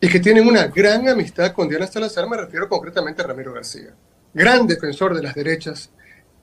[0.00, 3.94] y que tienen una gran amistad con Diana Salazar, me refiero concretamente a Ramiro García,
[4.32, 5.90] gran defensor de las derechas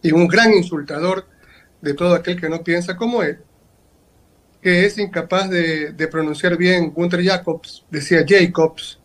[0.02, 1.26] y un gran insultador
[1.82, 3.40] de todo aquel que no piensa como él,
[4.62, 9.00] que es incapaz de, pronunciar bien Gunther Jacobs, decía Jacobs,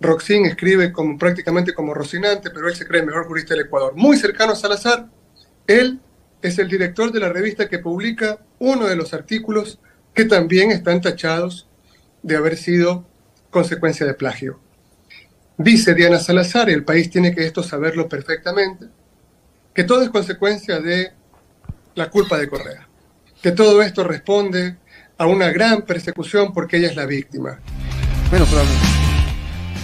[0.00, 3.94] Roxin escribe prácticamente como Rocinante, pero él se cree mejor jurista del Ecuador.
[3.96, 5.08] Muy cercano a Salazar,
[5.66, 5.98] él
[6.42, 9.78] es el director de la revista que publica uno de los artículos
[10.14, 11.68] que también están tachados
[12.22, 13.06] de haber sido
[13.50, 14.60] consecuencia de plagio.
[15.56, 18.86] Dice Diana Salazar, y el país tiene que esto saberlo perfectamente,
[19.74, 21.12] que todo es consecuencia de
[21.94, 22.88] la culpa de Correa,
[23.42, 24.76] que todo esto responde
[25.16, 27.60] a una gran persecución porque ella es la víctima.
[28.30, 28.97] Bueno, pero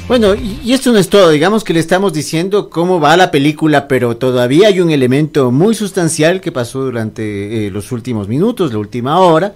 [0.07, 3.88] Bueno, y, esto no es todo, digamos que le estamos diciendo cómo va la película,
[3.88, 8.78] pero todavía hay un elemento muy sustancial que pasó durante eh, los últimos minutos, la
[8.80, 9.55] última hora,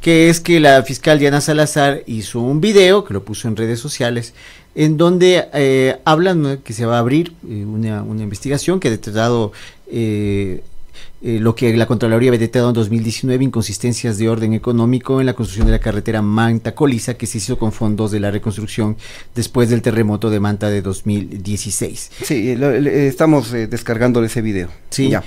[0.00, 3.78] que es que la fiscal Diana Salazar hizo un video, que lo puso en redes
[3.78, 4.34] sociales,
[4.74, 8.90] en donde eh, hablan que se va a abrir eh, una, una investigación que ha
[8.90, 9.52] detectado
[9.86, 10.64] eh,
[11.22, 15.34] eh, lo que la Contraloría había detectado en 2019, inconsistencias de orden económico en la
[15.34, 18.96] construcción de la carretera Manta-Coliza, que se hizo con fondos de la reconstrucción
[19.34, 22.10] después del terremoto de Manta de 2016.
[22.22, 24.68] Sí, lo- le- estamos eh, descargando ese video.
[24.90, 25.10] Sí.
[25.10, 25.22] Ya.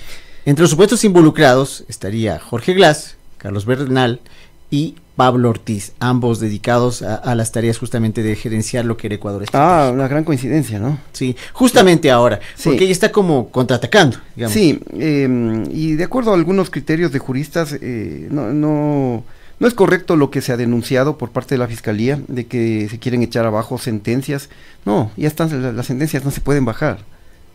[0.46, 4.22] Entre los supuestos involucrados estaría Jorge Glass, Carlos Bernal
[4.70, 9.16] y Pablo Ortiz, ambos dedicados a, a las tareas justamente de gerenciar lo que era
[9.16, 9.44] Ecuador.
[9.54, 11.00] Ah, una gran coincidencia, ¿no?
[11.12, 12.70] Sí, justamente ahora, Sí.
[12.70, 14.54] porque ella está como contraatacando, digamos.
[14.54, 19.24] Sí, eh, y de acuerdo a algunos criterios de juristas, eh, no, no,
[19.60, 22.88] no es correcto lo que se ha denunciado por parte de la Fiscalía, de que
[22.88, 24.50] se quieren echar abajo sentencias.
[24.86, 27.00] No, ya están, la- las sentencias no se pueden bajar.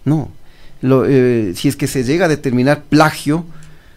[0.05, 0.31] No.
[0.81, 3.45] Lo, eh, si es que se llega a determinar plagio,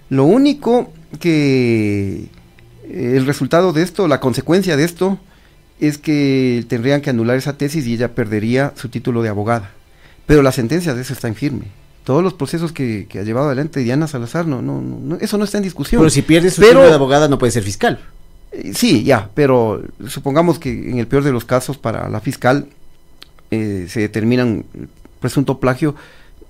[0.09, 2.28] lo único que
[2.90, 5.18] el resultado de esto, la consecuencia de esto,
[5.80, 9.72] es que tendrían que anular esa tesis y ella perdería su título de abogada.
[10.26, 11.66] Pero la sentencia de eso está en firme.
[12.04, 15.44] Todos los procesos que, que ha llevado adelante Diana Salazar, no, no, no, eso no
[15.44, 16.02] está en discusión.
[16.02, 18.00] Pero si pierde su Pero- título de abogada no puede ser fiscal.
[18.52, 22.68] eh, Sí, ya, pero supongamos que en el peor de los casos para la fiscal
[23.52, 24.66] eh, se determinan
[25.20, 25.96] presunto plagio,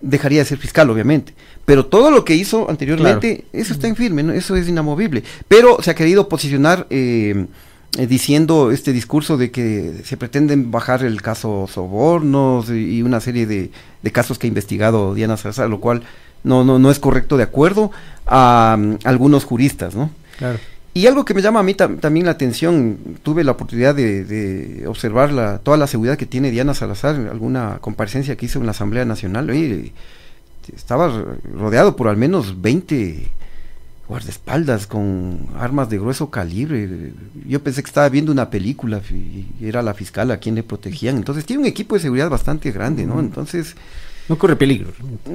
[0.01, 1.33] dejaría de ser fiscal, obviamente.
[1.65, 4.33] Pero todo lo que hizo anteriormente, eso está en firme, ¿no?
[4.33, 5.23] eso es inamovible.
[5.47, 7.47] Pero se ha querido posicionar eh,
[7.97, 13.19] eh, diciendo este discurso de que se pretenden bajar el caso sobornos y, y una
[13.19, 13.71] serie de,
[14.01, 16.03] de casos que ha investigado Diana Salazar, lo cual
[16.43, 17.91] no, no, no es correcto de acuerdo
[18.25, 20.11] a mm, algunos juristas, ¿no?
[20.37, 20.59] Claro.
[20.97, 24.23] Y algo que me llama a mí tam- también la atención, tuve la oportunidad de,
[24.23, 28.59] de observar la, toda la seguridad que tiene Diana Salazar, en alguna comparecencia que hizo
[28.59, 29.91] en la Asamblea Nacional, oye,
[30.73, 33.27] estaba ro- rodeado por al menos 20
[34.07, 37.11] guardaespaldas con armas de grueso calibre.
[37.45, 41.17] Yo pensé que estaba viendo una película y era la fiscal a quien le protegían.
[41.17, 43.19] Entonces tiene un equipo de seguridad bastante grande, ¿no?
[43.19, 43.75] Entonces...
[44.27, 44.91] No corre peligro.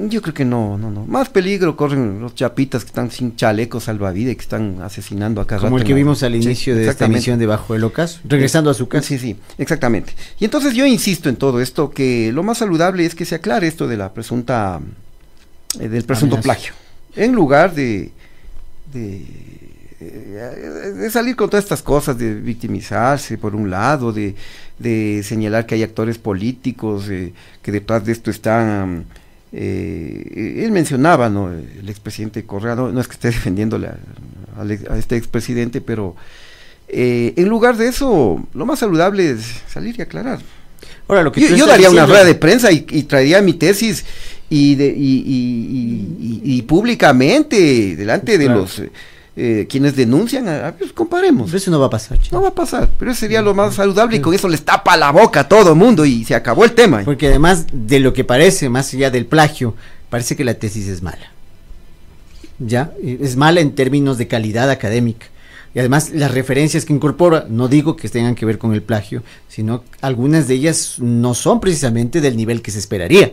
[0.09, 1.05] Yo creo que no, no, no.
[1.05, 5.59] Más peligro corren los chapitas que están sin chalecos salvavidas y que están asesinando acá.
[5.59, 8.73] Como el que vimos al inicio de esta emisión de Bajo el Ocaso, regresando a
[8.73, 9.07] su casa.
[9.07, 10.13] Sí, sí, exactamente.
[10.39, 13.67] Y entonces yo insisto en todo esto, que lo más saludable es que se aclare
[13.67, 14.81] esto de la presunta,
[15.79, 16.43] eh, del presunto Amenaza.
[16.43, 16.73] plagio.
[17.15, 18.11] En lugar de,
[18.91, 19.25] de,
[20.05, 24.35] de salir con todas estas cosas, de victimizarse por un lado, de,
[24.79, 29.05] de señalar que hay actores políticos, eh, que detrás de esto están...
[29.51, 31.51] eh, él mencionaba, ¿no?
[31.51, 33.97] El expresidente Correa, no, no es que esté defendiéndole a,
[34.89, 36.15] a este expresidente, pero
[36.87, 40.39] eh, en lugar de eso, lo más saludable es salir y aclarar.
[41.07, 44.05] Ahora, lo que yo, daría una rueda de prensa y, y traería mi tesis
[44.49, 48.81] y, de, y, públicamente, delante de los
[49.35, 51.53] eh, eh, quienes denuncian, a, pues comparemos.
[51.53, 52.19] Eso no va a pasar.
[52.31, 54.97] No va a pasar, pero eso sería lo más saludable y con eso les tapa
[54.97, 57.03] la boca a todo mundo y se acabó el tema.
[57.03, 59.75] Porque además de lo que parece, más allá del plagio,
[60.09, 61.31] parece que la tesis es mala.
[62.59, 62.91] ¿Ya?
[63.03, 65.27] Eh, Es mala en términos de calidad académica.
[65.73, 69.23] Y además las referencias que incorpora, no digo que tengan que ver con el plagio,
[69.47, 73.31] sino algunas de ellas no son precisamente del nivel que se esperaría.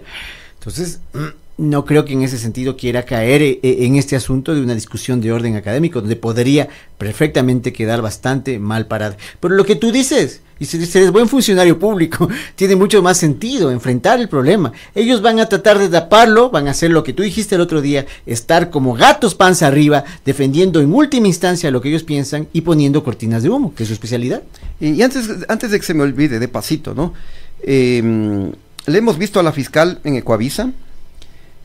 [0.58, 1.00] Entonces,
[1.58, 4.74] no creo que en ese sentido quiera caer eh, eh, en este asunto de una
[4.74, 9.16] discusión de orden académico, donde podría perfectamente quedar bastante mal parada.
[9.40, 13.72] Pero lo que tú dices, y si eres buen funcionario público, tiene mucho más sentido
[13.72, 14.72] enfrentar el problema.
[14.94, 17.80] Ellos van a tratar de taparlo, van a hacer lo que tú dijiste el otro
[17.80, 22.60] día, estar como gatos panza arriba, defendiendo en última instancia lo que ellos piensan y
[22.60, 24.44] poniendo cortinas de humo, que es su especialidad.
[24.80, 27.14] Y, antes, antes de que se me olvide, de pasito, ¿no?
[27.62, 28.52] Eh,
[28.86, 30.72] le hemos visto a la fiscal en Ecuavisa.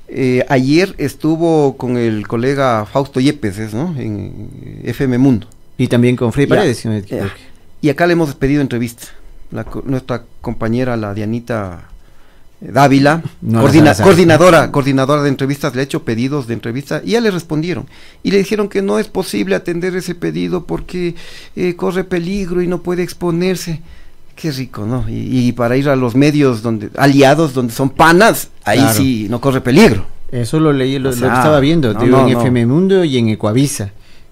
[0.07, 3.95] Eh, ayer estuvo con el colega Fausto Yepes, ¿es, ¿no?
[3.97, 4.49] En
[4.83, 5.47] FM Mundo.
[5.77, 7.31] Y también con Frei Ya, Paredes, ya.
[7.81, 9.07] Y acá le hemos pedido entrevista.
[9.51, 11.89] la nuestra compañera, la Dianita
[12.61, 14.05] eh, Dávila, No, coordina- Salazar.
[14.05, 17.87] coordinadora, coordinadora de entrevistas, le ha hecho pedidos de entrevista y ya le respondieron.
[18.23, 21.15] Y le dijeron que no es posible atender ese pedido porque
[21.55, 23.81] eh, corre peligro y no puede exponerse.
[24.35, 25.05] Qué rico, ¿no?
[25.07, 28.93] Y, y para ir a los medios donde aliados, donde son panas, ahí Claro.
[28.95, 30.05] sí no corre peligro.
[30.31, 32.39] Eso lo leí, lo, O lo sea, estaba viendo, no, digo, no, en no.
[32.39, 33.91] FM Mundo y en Ecuavisa.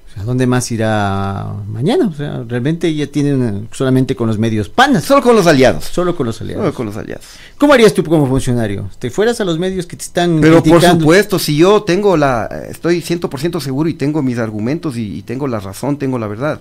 [0.10, 2.08] O sea, ¿dónde más irá mañana?
[2.08, 5.04] O sea, realmente ya tienen eh, solamente con los medios panas.
[5.06, 5.86] Solo con los aliados.
[5.86, 6.64] Solo con los aliados.
[6.64, 7.24] Solo con los aliados.
[7.58, 8.90] ¿Cómo harías tú como funcionario?
[9.00, 12.48] ¿Te fueras a los medios que te están Pero por supuesto, si yo tengo la,
[12.70, 16.60] estoy 100% seguro y tengo mis argumentos y, y tengo la razón, tengo la verdad,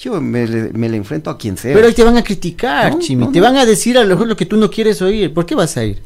[0.00, 1.74] yo me, le- me le enfrento a quien sea.
[1.74, 3.24] Pero ahí te van a criticar, No, Chimi.
[3.26, 3.44] no, te no.
[3.44, 5.32] van a decir a lo mejor lo que tú no quieres oír.
[5.34, 6.00] ¿Por qué vas a ir?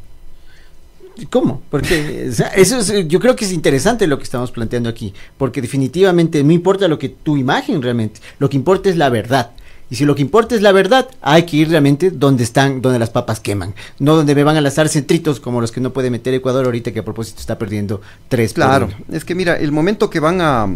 [1.29, 1.61] ¿Cómo?
[1.69, 5.13] Porque o sea, eso es, yo creo que es interesante lo que estamos planteando aquí,
[5.37, 9.51] porque definitivamente no importa lo que tu imagen realmente, lo que importa es la verdad.
[9.89, 12.99] Y si lo que importa es la verdad, hay que ir realmente donde están, donde
[12.99, 16.09] las papas queman, no donde me van a lanzar centritos como los que no puede
[16.09, 18.51] meter Ecuador ahorita que a propósito está perdiendo tres.
[18.53, 20.67] Claro, es que mira, el momento que van a,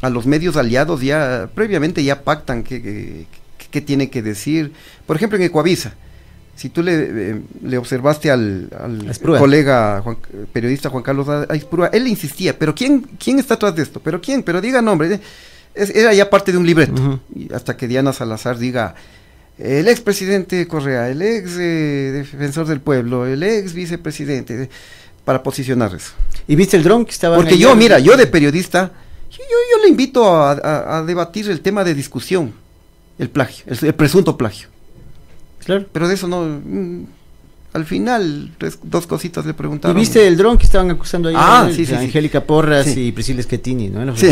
[0.00, 3.26] a los medios aliados ya previamente ya pactan qué,
[3.80, 4.72] tiene que decir.
[5.06, 5.94] Por ejemplo, en Ecuavisa,
[6.54, 6.92] si tú le,
[7.32, 8.68] eh, le observaste al,
[9.38, 10.16] colega Juan-
[10.52, 14.00] periodista Juan Carlos A- Aispurúa, él insistía, pero ¿quién, ¿quién está atrás de esto?
[14.00, 14.42] ¿Pero quién?
[14.42, 15.20] Pero diga nombre.
[15.74, 17.20] Es- era ya parte de un libreto.
[17.34, 18.94] Y hasta que Diana Salazar diga,
[19.58, 24.70] el expresidente Correa, el ex eh, defensor del pueblo, el ex vicepresidente, eh,
[25.24, 26.12] para posicionar eso.
[26.48, 28.92] ¿Y viste el dron que estaba Porque yo, mira, yo de periodista,
[29.50, 32.52] yo, yo, le invito a, a- a debatir el tema de discusión,
[33.18, 34.68] el plagio, el, el presunto plagio.
[35.64, 35.86] Claro.
[35.92, 36.42] Pero de eso no...
[36.42, 37.04] mm,
[37.72, 40.00] al final, tres- dos cositas le ¿Y preguntaron.
[40.00, 41.34] viste el dron que estaban acusando ahí?
[41.36, 41.94] Ah, sí, sí.
[41.94, 43.08] Angélica Porras Sí.
[43.08, 44.16] y Priscila Schettini, ¿no?
[44.16, 44.28] Sí,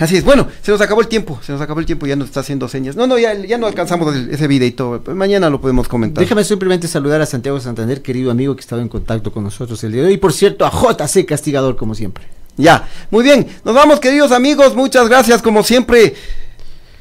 [0.00, 0.24] así es.
[0.24, 2.66] Bueno, se nos acabó el tiempo, se nos acabó el tiempo, ya nos está haciendo
[2.68, 2.96] señas.
[2.96, 5.00] No, no, ya, ya no alcanzamos el- ese videito.
[5.14, 6.24] Mañana lo podemos comentar.
[6.24, 9.92] Déjame simplemente saludar a Santiago Santander, querido amigo que estaba en contacto con nosotros el
[9.92, 10.14] día de hoy.
[10.14, 12.24] Y por cierto, a JC Castigador, como siempre.
[12.58, 13.46] Ya, muy bien.
[13.64, 14.74] Nos vamos, queridos amigos.
[14.74, 16.14] Muchas gracias, como siempre.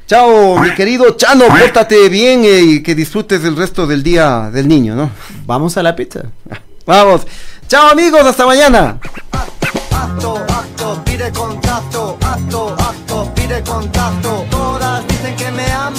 [0.06, 1.48] Chao, mi querido Chano.
[1.48, 5.10] Pórtate bien eh, y que disfrutes del resto del día del niño, ¿no?
[5.46, 6.22] Vamos a la pizza.
[6.86, 7.28] Vamos.
[7.68, 8.22] Chao, amigos.
[8.22, 9.00] Hasta mañana.
[9.92, 14.57] Acto, acto, pide contacto, acto, acto, pide contacto.